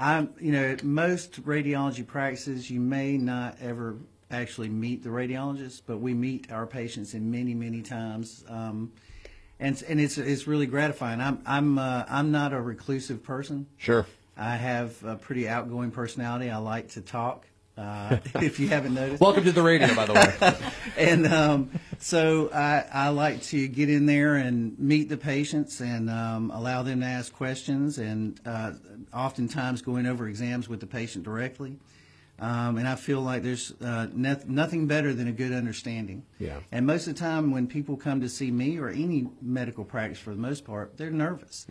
I'm, 0.00 0.34
you 0.40 0.50
know, 0.50 0.64
at 0.64 0.82
most 0.82 1.40
radiology 1.44 2.04
practices, 2.04 2.68
you 2.68 2.80
may 2.80 3.16
not 3.18 3.56
ever 3.60 3.98
actually 4.32 4.68
meet 4.68 5.04
the 5.04 5.10
radiologist, 5.10 5.82
but 5.86 5.98
we 5.98 6.12
meet 6.12 6.50
our 6.50 6.66
patients 6.66 7.14
in 7.14 7.30
many, 7.30 7.54
many 7.54 7.82
times. 7.82 8.44
Um, 8.48 8.90
and, 9.60 9.82
and 9.88 10.00
it's, 10.00 10.18
it's 10.18 10.46
really 10.46 10.66
gratifying. 10.66 11.20
I'm, 11.20 11.40
I'm, 11.46 11.78
uh, 11.78 12.04
I'm 12.08 12.32
not 12.32 12.52
a 12.52 12.60
reclusive 12.60 13.22
person. 13.22 13.66
Sure. 13.76 14.06
I 14.36 14.56
have 14.56 15.04
a 15.04 15.16
pretty 15.16 15.48
outgoing 15.48 15.90
personality. 15.90 16.50
I 16.50 16.56
like 16.56 16.88
to 16.90 17.02
talk. 17.02 17.46
Uh, 17.76 18.18
if 18.36 18.58
you 18.58 18.68
haven't 18.68 18.94
noticed, 18.94 19.20
Welcome 19.20 19.44
to 19.44 19.52
the 19.52 19.62
radio, 19.62 19.94
by 19.94 20.06
the 20.06 20.12
way. 20.12 20.54
and 20.98 21.26
um, 21.26 21.70
so 21.98 22.50
I, 22.52 22.84
I 22.92 23.08
like 23.10 23.42
to 23.44 23.68
get 23.68 23.88
in 23.88 24.06
there 24.06 24.34
and 24.36 24.78
meet 24.78 25.08
the 25.08 25.16
patients 25.16 25.80
and 25.80 26.10
um, 26.10 26.50
allow 26.50 26.82
them 26.82 27.00
to 27.00 27.06
ask 27.06 27.32
questions, 27.32 27.98
and 27.98 28.38
uh, 28.44 28.72
oftentimes 29.14 29.82
going 29.82 30.06
over 30.06 30.28
exams 30.28 30.68
with 30.68 30.80
the 30.80 30.86
patient 30.86 31.24
directly. 31.24 31.78
Um, 32.40 32.78
and 32.78 32.88
I 32.88 32.94
feel 32.94 33.20
like 33.20 33.42
there's 33.42 33.72
uh, 33.82 34.06
noth- 34.14 34.46
nothing 34.46 34.86
better 34.86 35.12
than 35.12 35.28
a 35.28 35.32
good 35.32 35.52
understanding. 35.52 36.24
Yeah. 36.38 36.60
And 36.72 36.86
most 36.86 37.06
of 37.06 37.14
the 37.14 37.20
time, 37.20 37.50
when 37.50 37.66
people 37.66 37.98
come 37.98 38.22
to 38.22 38.30
see 38.30 38.50
me 38.50 38.78
or 38.78 38.88
any 38.88 39.28
medical 39.42 39.84
practice, 39.84 40.18
for 40.18 40.30
the 40.30 40.40
most 40.40 40.64
part, 40.64 40.96
they're 40.96 41.10
nervous. 41.10 41.66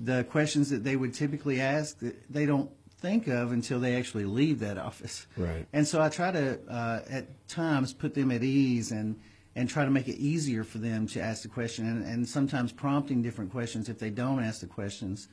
The 0.00 0.24
questions 0.24 0.70
that 0.70 0.82
they 0.82 0.96
would 0.96 1.14
typically 1.14 1.60
ask, 1.60 1.96
they 2.28 2.46
don't 2.46 2.68
think 3.00 3.28
of 3.28 3.52
until 3.52 3.78
they 3.78 3.94
actually 3.94 4.24
leave 4.24 4.58
that 4.58 4.76
office. 4.90 5.28
Right. 5.36 5.66
And 5.72 5.86
so 5.86 6.02
I 6.02 6.08
try 6.08 6.32
to, 6.32 6.58
uh, 6.68 7.00
at 7.08 7.46
times, 7.46 7.92
put 7.92 8.14
them 8.14 8.32
at 8.32 8.42
ease 8.42 8.90
and, 8.90 9.20
and 9.54 9.68
try 9.68 9.84
to 9.84 9.90
make 9.90 10.08
it 10.08 10.16
easier 10.16 10.64
for 10.64 10.78
them 10.78 11.06
to 11.08 11.20
ask 11.20 11.42
the 11.42 11.48
question, 11.48 11.86
and, 11.86 12.04
and 12.04 12.28
sometimes 12.28 12.72
prompting 12.72 13.22
different 13.22 13.52
questions 13.52 13.88
if 13.88 14.00
they 14.00 14.10
don't 14.10 14.42
ask 14.42 14.60
the 14.60 14.66
questions. 14.66 15.28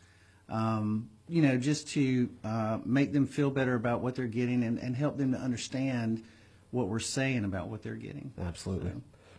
Um, 0.49 1.09
you 1.27 1.41
know, 1.41 1.57
just 1.57 1.87
to 1.89 2.29
uh, 2.43 2.79
make 2.85 3.11
them 3.11 3.25
feel 3.25 3.49
better 3.49 3.73
about 3.73 4.01
what 4.01 4.15
they're 4.15 4.27
getting 4.27 4.63
and, 4.63 4.77
and 4.77 4.95
help 4.95 5.17
them 5.17 5.31
to 5.31 5.37
understand 5.39 6.23
what 6.71 6.87
we're 6.87 6.99
saying 6.99 7.45
about 7.45 7.69
what 7.69 7.81
they're 7.81 7.95
getting. 7.95 8.31
Absolutely. 8.39 8.91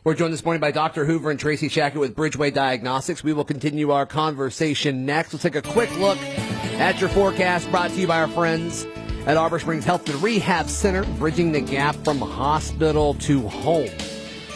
We're 0.02 0.14
joined 0.14 0.32
this 0.32 0.44
morning 0.44 0.60
by 0.60 0.70
Dr. 0.70 1.04
Hoover 1.04 1.30
and 1.30 1.38
Tracy 1.38 1.68
Shackett 1.68 1.96
with 1.96 2.14
Bridgeway 2.14 2.54
Diagnostics. 2.54 3.24
We 3.24 3.32
will 3.32 3.44
continue 3.44 3.90
our 3.90 4.06
conversation 4.06 5.04
next. 5.04 5.32
We'll 5.32 5.40
take 5.40 5.56
a 5.56 5.62
quick 5.62 5.90
look 5.98 6.18
at 6.18 7.00
your 7.00 7.10
forecast 7.10 7.68
brought 7.70 7.90
to 7.90 7.96
you 7.96 8.06
by 8.06 8.20
our 8.20 8.28
friends 8.28 8.86
at 9.26 9.36
Arbor 9.36 9.58
Springs 9.58 9.84
Health 9.84 10.08
and 10.08 10.22
Rehab 10.22 10.68
Center, 10.68 11.04
bridging 11.18 11.50
the 11.50 11.60
gap 11.60 11.96
from 12.04 12.20
hospital 12.20 13.14
to 13.14 13.48
home. 13.48 13.90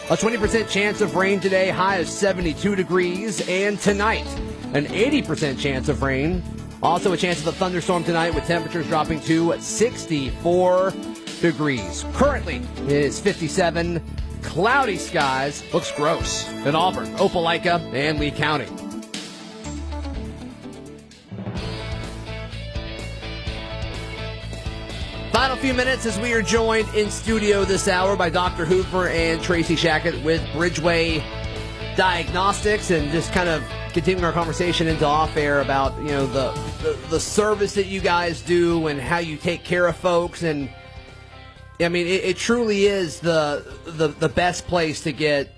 A 0.09 0.15
20% 0.15 0.69
chance 0.69 1.01
of 1.01 1.15
rain 1.15 1.39
today, 1.41 1.69
high 1.69 1.97
of 1.97 2.07
72 2.07 2.75
degrees, 2.75 3.47
and 3.49 3.79
tonight, 3.79 4.25
an 4.73 4.85
80% 4.85 5.59
chance 5.59 5.89
of 5.89 6.01
rain. 6.01 6.41
Also, 6.81 7.11
a 7.13 7.17
chance 7.17 7.39
of 7.41 7.47
a 7.47 7.51
thunderstorm 7.51 8.03
tonight 8.03 8.33
with 8.33 8.45
temperatures 8.45 8.87
dropping 8.87 9.19
to 9.21 9.59
64 9.59 10.93
degrees. 11.41 12.05
Currently, 12.13 12.61
it 12.85 12.91
is 12.91 13.19
57. 13.19 14.01
Cloudy 14.41 14.97
skies. 14.97 15.63
Looks 15.73 15.91
gross 15.91 16.49
in 16.65 16.75
Auburn, 16.75 17.07
Opelika, 17.17 17.79
and 17.93 18.19
Lee 18.19 18.31
County. 18.31 18.65
Final 25.31 25.55
few 25.57 25.73
minutes 25.73 26.05
as 26.05 26.19
we 26.19 26.33
are 26.33 26.41
joined 26.41 26.87
in 26.95 27.09
studio 27.09 27.63
this 27.63 27.87
hour 27.87 28.15
by 28.15 28.29
Dr. 28.29 28.65
Hoover 28.65 29.07
and 29.09 29.41
Tracy 29.41 29.75
Shackett 29.75 30.23
with 30.23 30.41
Bridgeway 30.53 31.23
Diagnostics 31.95 32.91
and 32.91 33.11
just 33.11 33.31
kind 33.33 33.49
of 33.49 33.63
continuing 33.91 34.25
our 34.25 34.31
conversation 34.31 34.87
into 34.87 35.05
off 35.05 35.35
air 35.37 35.61
about, 35.61 35.97
you 35.99 36.09
know, 36.09 36.25
the, 36.27 36.51
the, 36.81 36.97
the 37.09 37.19
service 37.19 37.75
that 37.75 37.87
you 37.87 37.99
guys 37.99 38.41
do 38.41 38.87
and 38.87 38.99
how 38.99 39.17
you 39.17 39.37
take 39.37 39.63
care 39.63 39.87
of 39.87 39.95
folks. 39.95 40.43
And 40.43 40.69
I 41.79 41.89
mean, 41.89 42.07
it, 42.07 42.23
it 42.23 42.37
truly 42.37 42.85
is 42.85 43.19
the, 43.19 43.65
the, 43.85 44.07
the 44.07 44.29
best 44.29 44.67
place 44.67 45.01
to 45.03 45.11
get 45.11 45.53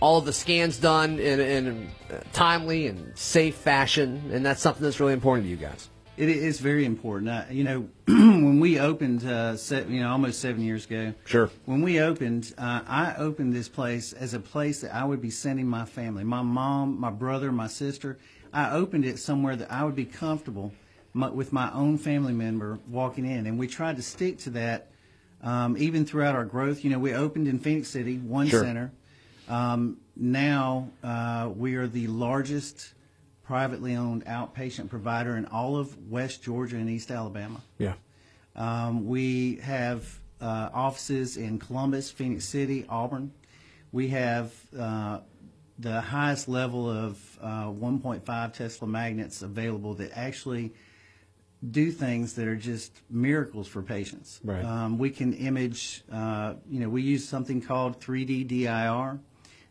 all 0.00 0.18
of 0.18 0.24
the 0.24 0.32
scans 0.32 0.78
done 0.78 1.18
in, 1.20 1.38
in 1.40 1.90
a 2.10 2.24
timely 2.32 2.88
and 2.88 3.16
safe 3.16 3.54
fashion. 3.54 4.30
And 4.32 4.44
that's 4.44 4.60
something 4.60 4.82
that's 4.82 4.98
really 4.98 5.12
important 5.12 5.46
to 5.46 5.50
you 5.50 5.56
guys. 5.56 5.88
It 6.16 6.28
is 6.28 6.60
very 6.60 6.84
important. 6.84 7.30
Uh, 7.30 7.44
you 7.50 7.64
know, 7.64 7.88
when 8.06 8.60
we 8.60 8.78
opened, 8.78 9.24
uh, 9.24 9.56
se- 9.56 9.86
you 9.88 10.00
know, 10.00 10.10
almost 10.10 10.40
seven 10.40 10.62
years 10.62 10.84
ago. 10.84 11.14
Sure. 11.24 11.50
When 11.64 11.80
we 11.80 12.00
opened, 12.00 12.52
uh, 12.58 12.82
I 12.86 13.14
opened 13.16 13.54
this 13.54 13.68
place 13.68 14.12
as 14.12 14.34
a 14.34 14.40
place 14.40 14.82
that 14.82 14.94
I 14.94 15.04
would 15.04 15.22
be 15.22 15.30
sending 15.30 15.66
my 15.66 15.86
family, 15.86 16.22
my 16.22 16.42
mom, 16.42 17.00
my 17.00 17.10
brother, 17.10 17.50
my 17.50 17.66
sister. 17.66 18.18
I 18.52 18.72
opened 18.72 19.06
it 19.06 19.18
somewhere 19.18 19.56
that 19.56 19.72
I 19.72 19.84
would 19.84 19.96
be 19.96 20.04
comfortable 20.04 20.72
my, 21.14 21.30
with 21.30 21.50
my 21.50 21.72
own 21.72 21.96
family 21.96 22.34
member 22.34 22.78
walking 22.90 23.24
in, 23.24 23.46
and 23.46 23.58
we 23.58 23.66
tried 23.66 23.96
to 23.96 24.02
stick 24.02 24.38
to 24.40 24.50
that 24.50 24.88
um, 25.42 25.76
even 25.78 26.04
throughout 26.04 26.34
our 26.34 26.44
growth. 26.44 26.84
You 26.84 26.90
know, 26.90 26.98
we 26.98 27.14
opened 27.14 27.48
in 27.48 27.58
Phenix 27.58 27.88
City, 27.88 28.18
one 28.18 28.48
Sure. 28.48 28.62
center. 28.62 28.92
Um, 29.48 29.96
now 30.14 30.90
uh, 31.02 31.50
we 31.56 31.74
are 31.76 31.86
the 31.86 32.06
largest 32.08 32.92
privately 33.52 33.96
owned 33.96 34.24
outpatient 34.24 34.88
provider 34.88 35.36
in 35.36 35.44
all 35.44 35.76
of 35.76 35.94
West 36.08 36.42
Georgia 36.42 36.76
and 36.76 36.88
East 36.88 37.10
Alabama. 37.10 37.60
Yeah. 37.76 37.92
Um, 38.56 39.06
we 39.06 39.56
have 39.56 40.20
uh, 40.40 40.70
offices 40.72 41.36
in 41.36 41.58
Columbus, 41.58 42.10
Phenix 42.10 42.46
City, 42.46 42.86
Auburn. 42.88 43.30
We 43.92 44.08
have 44.08 44.54
uh, 44.74 45.18
the 45.78 46.00
highest 46.00 46.48
level 46.48 46.88
of 46.88 47.38
uh, 47.42 47.66
1.5 47.66 48.54
Tesla 48.54 48.88
magnets 48.88 49.42
available 49.42 49.92
that 49.96 50.16
actually 50.16 50.72
do 51.70 51.90
things 51.92 52.32
that 52.36 52.48
are 52.48 52.56
just 52.56 53.02
miracles 53.10 53.68
for 53.68 53.82
patients. 53.82 54.40
Right. 54.42 54.64
Um, 54.64 54.96
we 54.96 55.10
can 55.10 55.34
image, 55.34 56.04
uh, 56.10 56.54
you 56.70 56.80
know, 56.80 56.88
we 56.88 57.02
use 57.02 57.28
something 57.28 57.60
called 57.60 58.00
3D 58.00 58.48
DIR. 58.48 59.20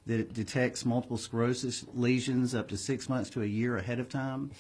That 0.08 0.20
it 0.20 0.34
detects 0.34 0.84
multiple 0.86 1.18
sclerosis 1.18 1.86
lesions 1.94 2.56
up 2.56 2.68
to 2.70 2.78
six 2.78 3.08
months 3.08 3.30
to 3.32 3.42
a 3.42 3.46
year 3.46 3.78
ahead 3.78 4.00
of 4.00 4.10
time. 4.10 4.52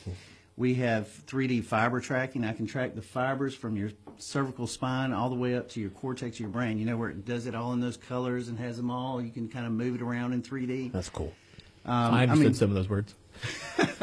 We 0.57 0.75
have 0.75 1.07
3D 1.25 1.63
fiber 1.63 1.99
tracking. 1.99 2.43
I 2.45 2.53
can 2.53 2.67
track 2.67 2.93
the 2.93 3.01
fibers 3.01 3.55
from 3.55 3.75
your 3.77 3.91
cervical 4.17 4.67
spine 4.67 5.11
all 5.13 5.29
the 5.29 5.35
way 5.35 5.55
up 5.55 5.69
to 5.69 5.79
your 5.79 5.89
cortex 5.89 6.35
of 6.35 6.41
your 6.41 6.49
brain. 6.49 6.77
You 6.77 6.85
know 6.85 6.97
where 6.97 7.09
it 7.09 7.25
does 7.25 7.47
it 7.47 7.55
all 7.55 7.73
in 7.73 7.79
those 7.79 7.97
colors 7.97 8.47
and 8.49 8.59
has 8.59 8.77
them 8.77 8.91
all. 8.91 9.21
You 9.21 9.31
can 9.31 9.47
kind 9.47 9.65
of 9.65 9.71
move 9.71 9.95
it 9.95 10.01
around 10.01 10.33
in 10.33 10.43
3D. 10.43 10.91
That's 10.91 11.09
cool. 11.09 11.33
Um, 11.85 12.13
I 12.13 12.23
understood 12.23 12.43
mean- 12.43 12.53
some 12.53 12.69
of 12.69 12.75
those 12.75 12.89
words. 12.89 13.15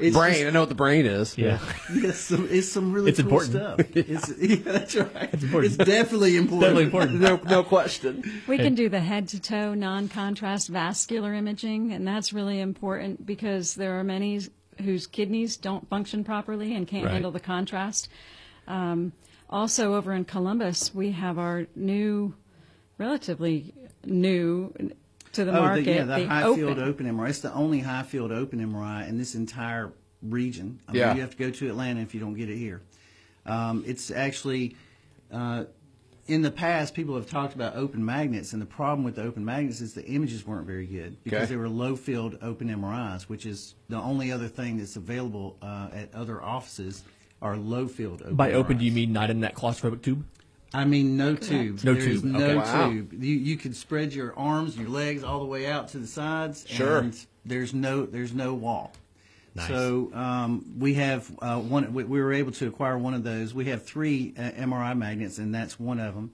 It's 0.00 0.16
brain. 0.16 0.32
just- 0.34 0.44
I 0.46 0.50
know 0.50 0.60
what 0.60 0.68
the 0.68 0.74
brain 0.74 1.06
is. 1.06 1.36
Yeah. 1.36 1.58
Yes, 1.92 2.18
some, 2.18 2.48
it's 2.50 2.68
some 2.68 2.92
really 2.92 3.10
It's 3.10 3.20
cool 3.22 3.40
important. 3.40 3.54
stuff. 3.54 3.80
It's, 3.96 4.32
yeah, 4.38 4.56
that's 4.72 4.94
right. 4.96 5.30
It's, 5.32 5.42
important. 5.44 5.78
definitely 5.78 6.36
important. 6.36 6.60
Definitely 6.60 6.84
important. 6.84 7.20
No, 7.20 7.36
no 7.50 7.62
question. 7.64 8.42
We 8.46 8.58
can 8.58 8.74
do 8.74 8.88
the 8.88 9.00
head 9.00 9.28
to 9.28 9.40
toe 9.40 9.74
non 9.74 10.08
contrast 10.08 10.68
vascular 10.68 11.34
imaging, 11.34 11.92
and 11.92 12.06
that's 12.06 12.32
really 12.32 12.60
important 12.60 13.24
because 13.26 13.74
there 13.74 13.98
are 13.98 14.04
many 14.04 14.40
whose 14.82 15.06
kidneys 15.06 15.56
don't 15.56 15.88
function 15.88 16.24
properly 16.24 16.74
and 16.74 16.86
can't 16.86 17.04
Right. 17.04 17.12
handle 17.12 17.30
the 17.32 17.40
contrast. 17.40 18.08
Um, 18.66 19.12
also, 19.50 19.94
over 19.94 20.12
in 20.12 20.24
Columbus, 20.24 20.94
we 20.94 21.12
have 21.12 21.38
our 21.38 21.66
new, 21.74 22.34
relatively 22.98 23.74
new 24.04 24.72
to 25.32 25.44
the 25.44 25.56
Oh, 25.56 25.62
market, 25.62 25.84
the, 25.84 25.90
yeah, 25.92 26.04
the, 26.04 26.26
high 26.26 26.42
open. 26.44 26.60
field 26.60 26.78
open 26.78 27.06
MRI. 27.06 27.28
It's 27.28 27.40
the 27.40 27.52
only 27.52 27.80
high 27.80 28.02
field 28.02 28.32
open 28.32 28.60
MRI 28.60 29.08
in 29.08 29.18
this 29.18 29.34
entire 29.34 29.92
region. 30.22 30.80
I 30.88 30.92
mean, 30.92 31.00
Yeah. 31.00 31.14
you 31.14 31.20
have 31.20 31.30
to 31.30 31.36
go 31.36 31.50
to 31.50 31.68
Atlanta 31.68 32.00
if 32.00 32.14
you 32.14 32.20
don't 32.20 32.34
get 32.34 32.48
it 32.48 32.56
here. 32.56 32.80
Um, 33.46 33.84
it's 33.86 34.10
actually, 34.10 34.76
uh, 35.32 35.64
in 36.26 36.42
the 36.42 36.50
past, 36.50 36.94
people 36.94 37.14
have 37.14 37.28
talked 37.30 37.54
about 37.54 37.74
open 37.76 38.04
magnets, 38.04 38.52
and 38.52 38.60
the 38.60 38.66
problem 38.66 39.04
with 39.04 39.14
the 39.16 39.22
open 39.22 39.44
magnets 39.44 39.80
is 39.80 39.94
the 39.94 40.04
images 40.06 40.46
weren't 40.46 40.66
very 40.66 40.86
good 40.86 41.16
because 41.24 41.44
Okay. 41.44 41.46
they 41.50 41.56
were 41.56 41.68
low 41.68 41.96
field 41.96 42.36
open 42.42 42.68
MRIs, 42.68 43.22
which 43.24 43.46
is 43.46 43.74
the 43.88 43.96
only 43.96 44.30
other 44.32 44.48
thing 44.48 44.78
that's 44.78 44.96
available 44.96 45.56
uh, 45.62 45.88
at 45.94 46.14
other 46.14 46.42
offices 46.42 47.02
are 47.40 47.56
low 47.56 47.86
field 47.88 48.20
open. 48.22 48.34
By 48.34 48.52
open, 48.52 48.76
do 48.78 48.84
you 48.84 48.92
mean 48.92 49.12
not 49.12 49.30
in 49.30 49.40
that 49.40 49.54
claustrophobic 49.54 50.02
tube? 50.02 50.24
I 50.74 50.84
mean, 50.84 51.16
no 51.16 51.34
tube. 51.34 51.82
No 51.82 51.94
There's 51.94 52.20
tube, 52.22 52.24
No 52.24 52.44
okay. 52.44 52.54
Wow. 52.56 52.90
tube. 52.90 53.12
You 53.14 53.34
you 53.36 53.56
could 53.56 53.74
spread 53.74 54.12
your 54.12 54.34
arms, 54.38 54.76
your 54.76 54.88
legs 54.88 55.24
all 55.24 55.40
the 55.40 55.46
way 55.46 55.66
out 55.66 55.88
to 55.88 55.98
the 55.98 56.06
sides. 56.06 56.64
Sure. 56.68 56.98
And 56.98 57.26
there's 57.44 57.72
no 57.72 58.04
there's 58.04 58.34
no 58.34 58.54
wall. 58.54 58.92
Nice. 59.54 59.68
So 59.68 60.10
um, 60.12 60.74
we 60.78 60.94
have 60.94 61.30
uh, 61.40 61.58
one. 61.58 61.92
We, 61.94 62.04
we 62.04 62.20
were 62.20 62.32
able 62.34 62.52
to 62.52 62.68
acquire 62.68 62.98
one 62.98 63.14
of 63.14 63.24
those. 63.24 63.54
We 63.54 63.64
have 63.66 63.82
three 63.84 64.34
uh, 64.36 64.42
MRI 64.42 64.96
magnets, 64.96 65.38
and 65.38 65.54
that's 65.54 65.80
one 65.80 65.98
of 65.98 66.14
them. 66.14 66.32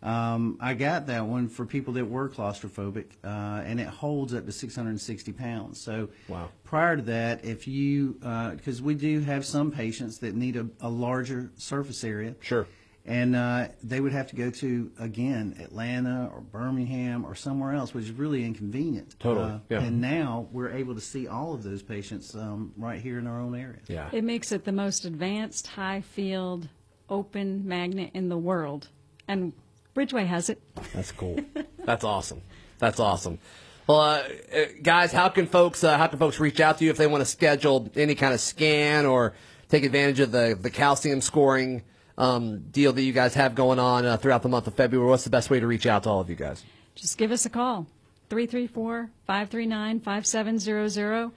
Um, 0.00 0.58
I 0.60 0.74
got 0.74 1.06
that 1.06 1.26
one 1.26 1.48
for 1.48 1.64
people 1.66 1.94
that 1.94 2.04
were 2.04 2.28
claustrophobic, 2.28 3.06
uh, 3.24 3.62
and 3.64 3.80
it 3.80 3.88
holds 3.88 4.32
up 4.32 4.46
to 4.46 4.52
660 4.52 5.32
pounds. 5.32 5.80
So 5.80 6.10
Wow. 6.28 6.50
prior 6.62 6.96
to 6.96 7.02
that, 7.02 7.44
if 7.44 7.66
you, 7.66 8.16
because 8.20 8.80
we 8.80 8.94
do 8.94 9.20
have 9.20 9.44
some 9.44 9.72
patients 9.72 10.18
that 10.18 10.36
need 10.36 10.54
a, 10.54 10.68
a 10.80 10.88
larger 10.88 11.50
surface 11.56 12.04
area. 12.04 12.36
Sure. 12.40 12.68
And 13.08 13.34
uh, 13.34 13.68
they 13.82 14.00
would 14.00 14.12
have 14.12 14.26
to 14.28 14.36
go 14.36 14.50
to, 14.50 14.92
again, 15.00 15.56
Atlanta 15.62 16.30
or 16.34 16.42
Birmingham 16.42 17.24
or 17.24 17.34
somewhere 17.34 17.72
else, 17.72 17.94
which 17.94 18.04
is 18.04 18.10
really 18.12 18.44
inconvenient. 18.44 19.18
Totally, 19.18 19.50
Uh, 19.52 19.58
yeah. 19.70 19.80
And 19.82 20.00
now 20.02 20.46
we're 20.52 20.70
able 20.72 20.94
to 20.94 21.00
see 21.00 21.26
all 21.26 21.54
of 21.54 21.62
those 21.62 21.82
patients 21.82 22.34
um, 22.34 22.74
right 22.76 23.00
here 23.00 23.18
in 23.18 23.26
our 23.26 23.40
own 23.40 23.54
area. 23.54 23.78
Yeah. 23.88 24.10
It 24.12 24.24
makes 24.24 24.52
it 24.52 24.66
the 24.66 24.72
most 24.72 25.06
advanced 25.06 25.68
high 25.68 26.02
field 26.02 26.68
open 27.08 27.66
magnet 27.66 28.10
in 28.12 28.28
the 28.28 28.36
world. 28.36 28.88
And 29.26 29.54
Bridgeway 29.96 30.26
has 30.26 30.50
it. 30.50 30.60
That's 30.92 31.10
cool. 31.12 31.40
That's 31.86 32.04
awesome. 32.04 32.42
That's 32.78 33.00
awesome. 33.00 33.38
Well, 33.86 34.00
uh, 34.00 34.22
uh, 34.54 34.64
guys, 34.82 35.12
how 35.12 35.30
can 35.30 35.46
folks 35.46 35.82
uh, 35.82 35.96
how 35.96 36.08
can 36.08 36.18
folks 36.18 36.38
reach 36.38 36.60
out 36.60 36.76
to 36.78 36.84
you 36.84 36.90
if 36.90 36.98
they 36.98 37.06
want 37.06 37.22
to 37.22 37.24
schedule 37.24 37.90
any 37.96 38.14
kind 38.14 38.34
of 38.34 38.40
scan 38.40 39.06
or 39.06 39.32
take 39.70 39.84
advantage 39.84 40.20
of 40.20 40.30
the 40.30 40.58
the 40.60 40.68
calcium 40.68 41.22
scoring 41.22 41.82
um, 42.18 42.58
deal 42.70 42.92
that 42.92 43.00
you 43.02 43.14
guys 43.14 43.32
have 43.34 43.54
going 43.54 43.78
on 43.78 44.04
uh, 44.04 44.18
throughout 44.18 44.42
the 44.42 44.48
month 44.50 44.66
of 44.66 44.74
February? 44.74 45.08
What's 45.08 45.24
the 45.24 45.30
best 45.30 45.48
way 45.48 45.60
to 45.60 45.66
reach 45.66 45.86
out 45.86 46.02
to 46.02 46.10
all 46.10 46.20
of 46.20 46.28
you 46.28 46.36
guys? 46.36 46.62
Just 46.94 47.16
give 47.16 47.32
us 47.32 47.46
a 47.46 47.50
call 47.50 47.86
334 48.28 49.08
539 49.26 50.00
5700. 50.00 51.30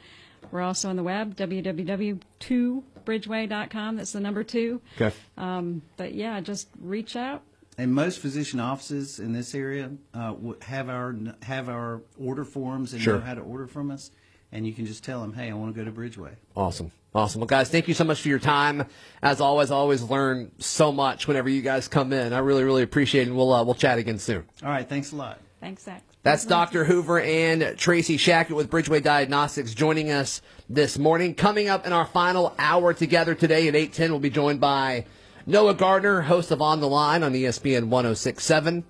We're 0.52 0.62
also 0.62 0.90
on 0.90 0.98
the 0.98 1.04
web, 1.04 1.36
www.2bridgeway.com. 1.38 3.96
That's 3.96 4.12
the 4.12 4.20
number 4.20 4.44
two. 4.44 4.82
Okay. 5.00 5.16
Um, 5.38 5.82
but 5.98 6.14
yeah, 6.14 6.40
just 6.42 6.68
reach 6.80 7.16
out. 7.16 7.42
And 7.78 7.94
most 7.94 8.20
physician 8.20 8.60
offices 8.60 9.20
in 9.20 9.32
this 9.34 9.54
area 9.56 9.92
uh, 10.14 10.34
have 10.64 10.90
our 10.90 11.16
have 11.44 11.70
our 11.70 12.02
order 12.20 12.44
forms 12.44 12.92
and 12.94 13.02
Sure. 13.02 13.16
know 13.16 13.22
how 13.22 13.34
to 13.36 13.42
order 13.42 13.68
from 13.68 13.92
us. 13.92 14.12
And 14.52 14.68
you 14.68 14.74
can 14.74 14.86
just 14.86 15.04
tell 15.04 15.22
them, 15.22 15.34
hey, 15.34 15.50
I 15.50 15.54
want 15.54 15.74
to 15.74 15.84
go 15.84 15.90
to 15.90 15.96
Bridgeway. 15.96 16.32
Awesome. 16.56 16.92
Awesome. 17.14 17.42
Well, 17.42 17.48
guys, 17.48 17.70
thank 17.70 17.88
you 17.88 17.94
so 17.94 18.04
much 18.04 18.22
for 18.22 18.30
your 18.30 18.40
time. 18.40 18.86
As 19.22 19.42
always, 19.42 19.70
I 19.72 19.76
always 19.76 20.02
learn 20.02 20.52
so 20.60 20.92
much 20.92 21.28
whenever 21.28 21.50
you 21.50 21.62
guys 21.62 21.88
come 21.88 22.14
in. 22.14 22.32
I 22.34 22.40
really, 22.40 22.64
really 22.64 22.84
appreciate 22.84 23.24
it. 23.24 23.28
And 23.28 23.38
we'll, 23.38 23.52
uh, 23.54 23.64
we'll 23.64 23.76
chat 23.76 23.98
again 23.98 24.18
soon. 24.20 24.46
All 24.64 24.70
right, 24.70 24.88
thanks 24.88 25.12
a 25.12 25.16
lot. 25.16 25.40
Thanks, 25.60 25.84
Zach. 25.84 26.04
That's 26.24 26.46
Dr. 26.46 26.86
Hoover 26.86 27.20
and 27.20 27.78
Tracy 27.78 28.18
Shackett 28.18 28.56
with 28.56 28.70
Bridgeway 28.70 29.02
Diagnostics 29.02 29.74
joining 29.74 30.12
us 30.12 30.42
this 30.70 30.98
morning. 30.98 31.34
Coming 31.34 31.68
up 31.68 31.88
in 31.88 31.94
our 31.94 32.06
final 32.06 32.54
hour 32.60 32.94
together 32.94 33.36
today 33.36 33.68
at 33.68 33.74
8.10, 33.74 34.10
we'll 34.10 34.20
be 34.20 34.30
joined 34.30 34.62
by 34.62 35.06
Noah 35.46 35.74
Gardner, 35.74 36.22
host 36.22 36.52
of 36.52 36.62
On 36.62 36.80
the 36.80 36.88
Line 36.88 37.24
on 37.24 37.34
ESPN 37.34 37.90
1067. 37.90 38.84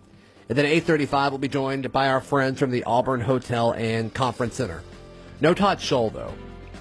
And 0.50 0.58
then 0.58 0.65
at 0.65 0.84
8.35, 0.84 1.30
we'll 1.30 1.38
be 1.38 1.47
joined 1.47 1.91
by 1.91 2.10
our 2.10 2.19
friends 2.19 2.60
from 2.60 2.71
the 2.71 2.84
Auburn 2.84 3.21
Hotel 3.21 3.71
and 3.71 4.13
Conference 4.13 4.56
Center. 4.56 4.84
No 5.41 5.54
Todd 5.54 5.80
Scholl, 5.80 6.13
though. 6.13 6.34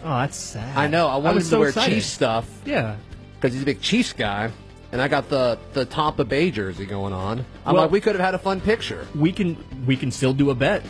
Oh, 0.04 0.18
that's 0.18 0.36
sad. 0.36 0.76
I 0.76 0.86
know. 0.86 1.08
I 1.08 1.16
wanted 1.16 1.36
was 1.36 1.44
him 1.46 1.50
so 1.50 1.56
to 1.56 1.60
wear 1.60 1.68
excited. 1.70 1.94
Chiefs 1.94 2.06
stuff 2.06 2.48
Yeah. 2.64 2.96
because 3.38 3.52
he's 3.54 3.62
a 3.62 3.66
big 3.66 3.80
Chiefs 3.80 4.12
guy. 4.12 4.50
And 4.92 5.00
I 5.00 5.06
got 5.08 5.28
the, 5.28 5.56
the 5.72 5.84
Tampa 5.84 6.24
Bay 6.24 6.50
jersey 6.50 6.84
going 6.84 7.12
on. 7.12 7.44
I'm 7.64 7.74
Well- 7.74 7.84
like, 7.84 7.92
we 7.92 8.00
could 8.00 8.16
have 8.16 8.24
had 8.24 8.34
a 8.34 8.38
fun 8.38 8.60
picture. 8.60 9.06
We 9.14 9.30
can 9.32 9.56
we 9.86 9.96
can 9.96 10.10
still 10.10 10.32
do 10.32 10.50
a 10.50 10.54
bet. 10.54 10.82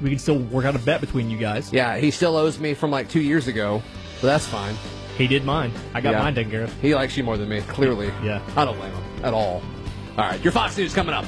We 0.00 0.08
can 0.10 0.18
still 0.18 0.38
work 0.38 0.64
out 0.64 0.74
a 0.74 0.78
bet 0.78 1.00
between 1.00 1.30
you 1.30 1.36
guys. 1.36 1.72
Yeah, 1.72 1.96
he 1.98 2.10
still 2.10 2.36
owes 2.36 2.58
me 2.58 2.72
from 2.74 2.90
like 2.90 3.08
two 3.10 3.20
years 3.20 3.46
ago, 3.46 3.82
but 4.20 4.28
that's 4.28 4.46
fine. 4.46 4.74
He 5.18 5.26
did 5.26 5.44
mine. 5.44 5.72
I 5.92 6.00
got 6.00 6.12
Yeah. 6.12 6.22
mine 6.22 6.34
taken 6.34 6.50
care 6.50 6.62
of. 6.62 6.72
He 6.80 6.94
likes 6.94 7.16
you 7.18 7.22
more 7.22 7.36
than 7.36 7.48
me, 7.50 7.60
clearly. 7.62 8.10
Yeah. 8.24 8.40
I 8.56 8.64
don't 8.64 8.76
blame 8.78 8.92
him 8.92 9.24
at 9.24 9.34
all. 9.34 9.62
All 10.16 10.24
right, 10.24 10.40
your 10.42 10.52
Fox 10.52 10.76
News 10.78 10.94
coming 10.94 11.14
up. 11.14 11.26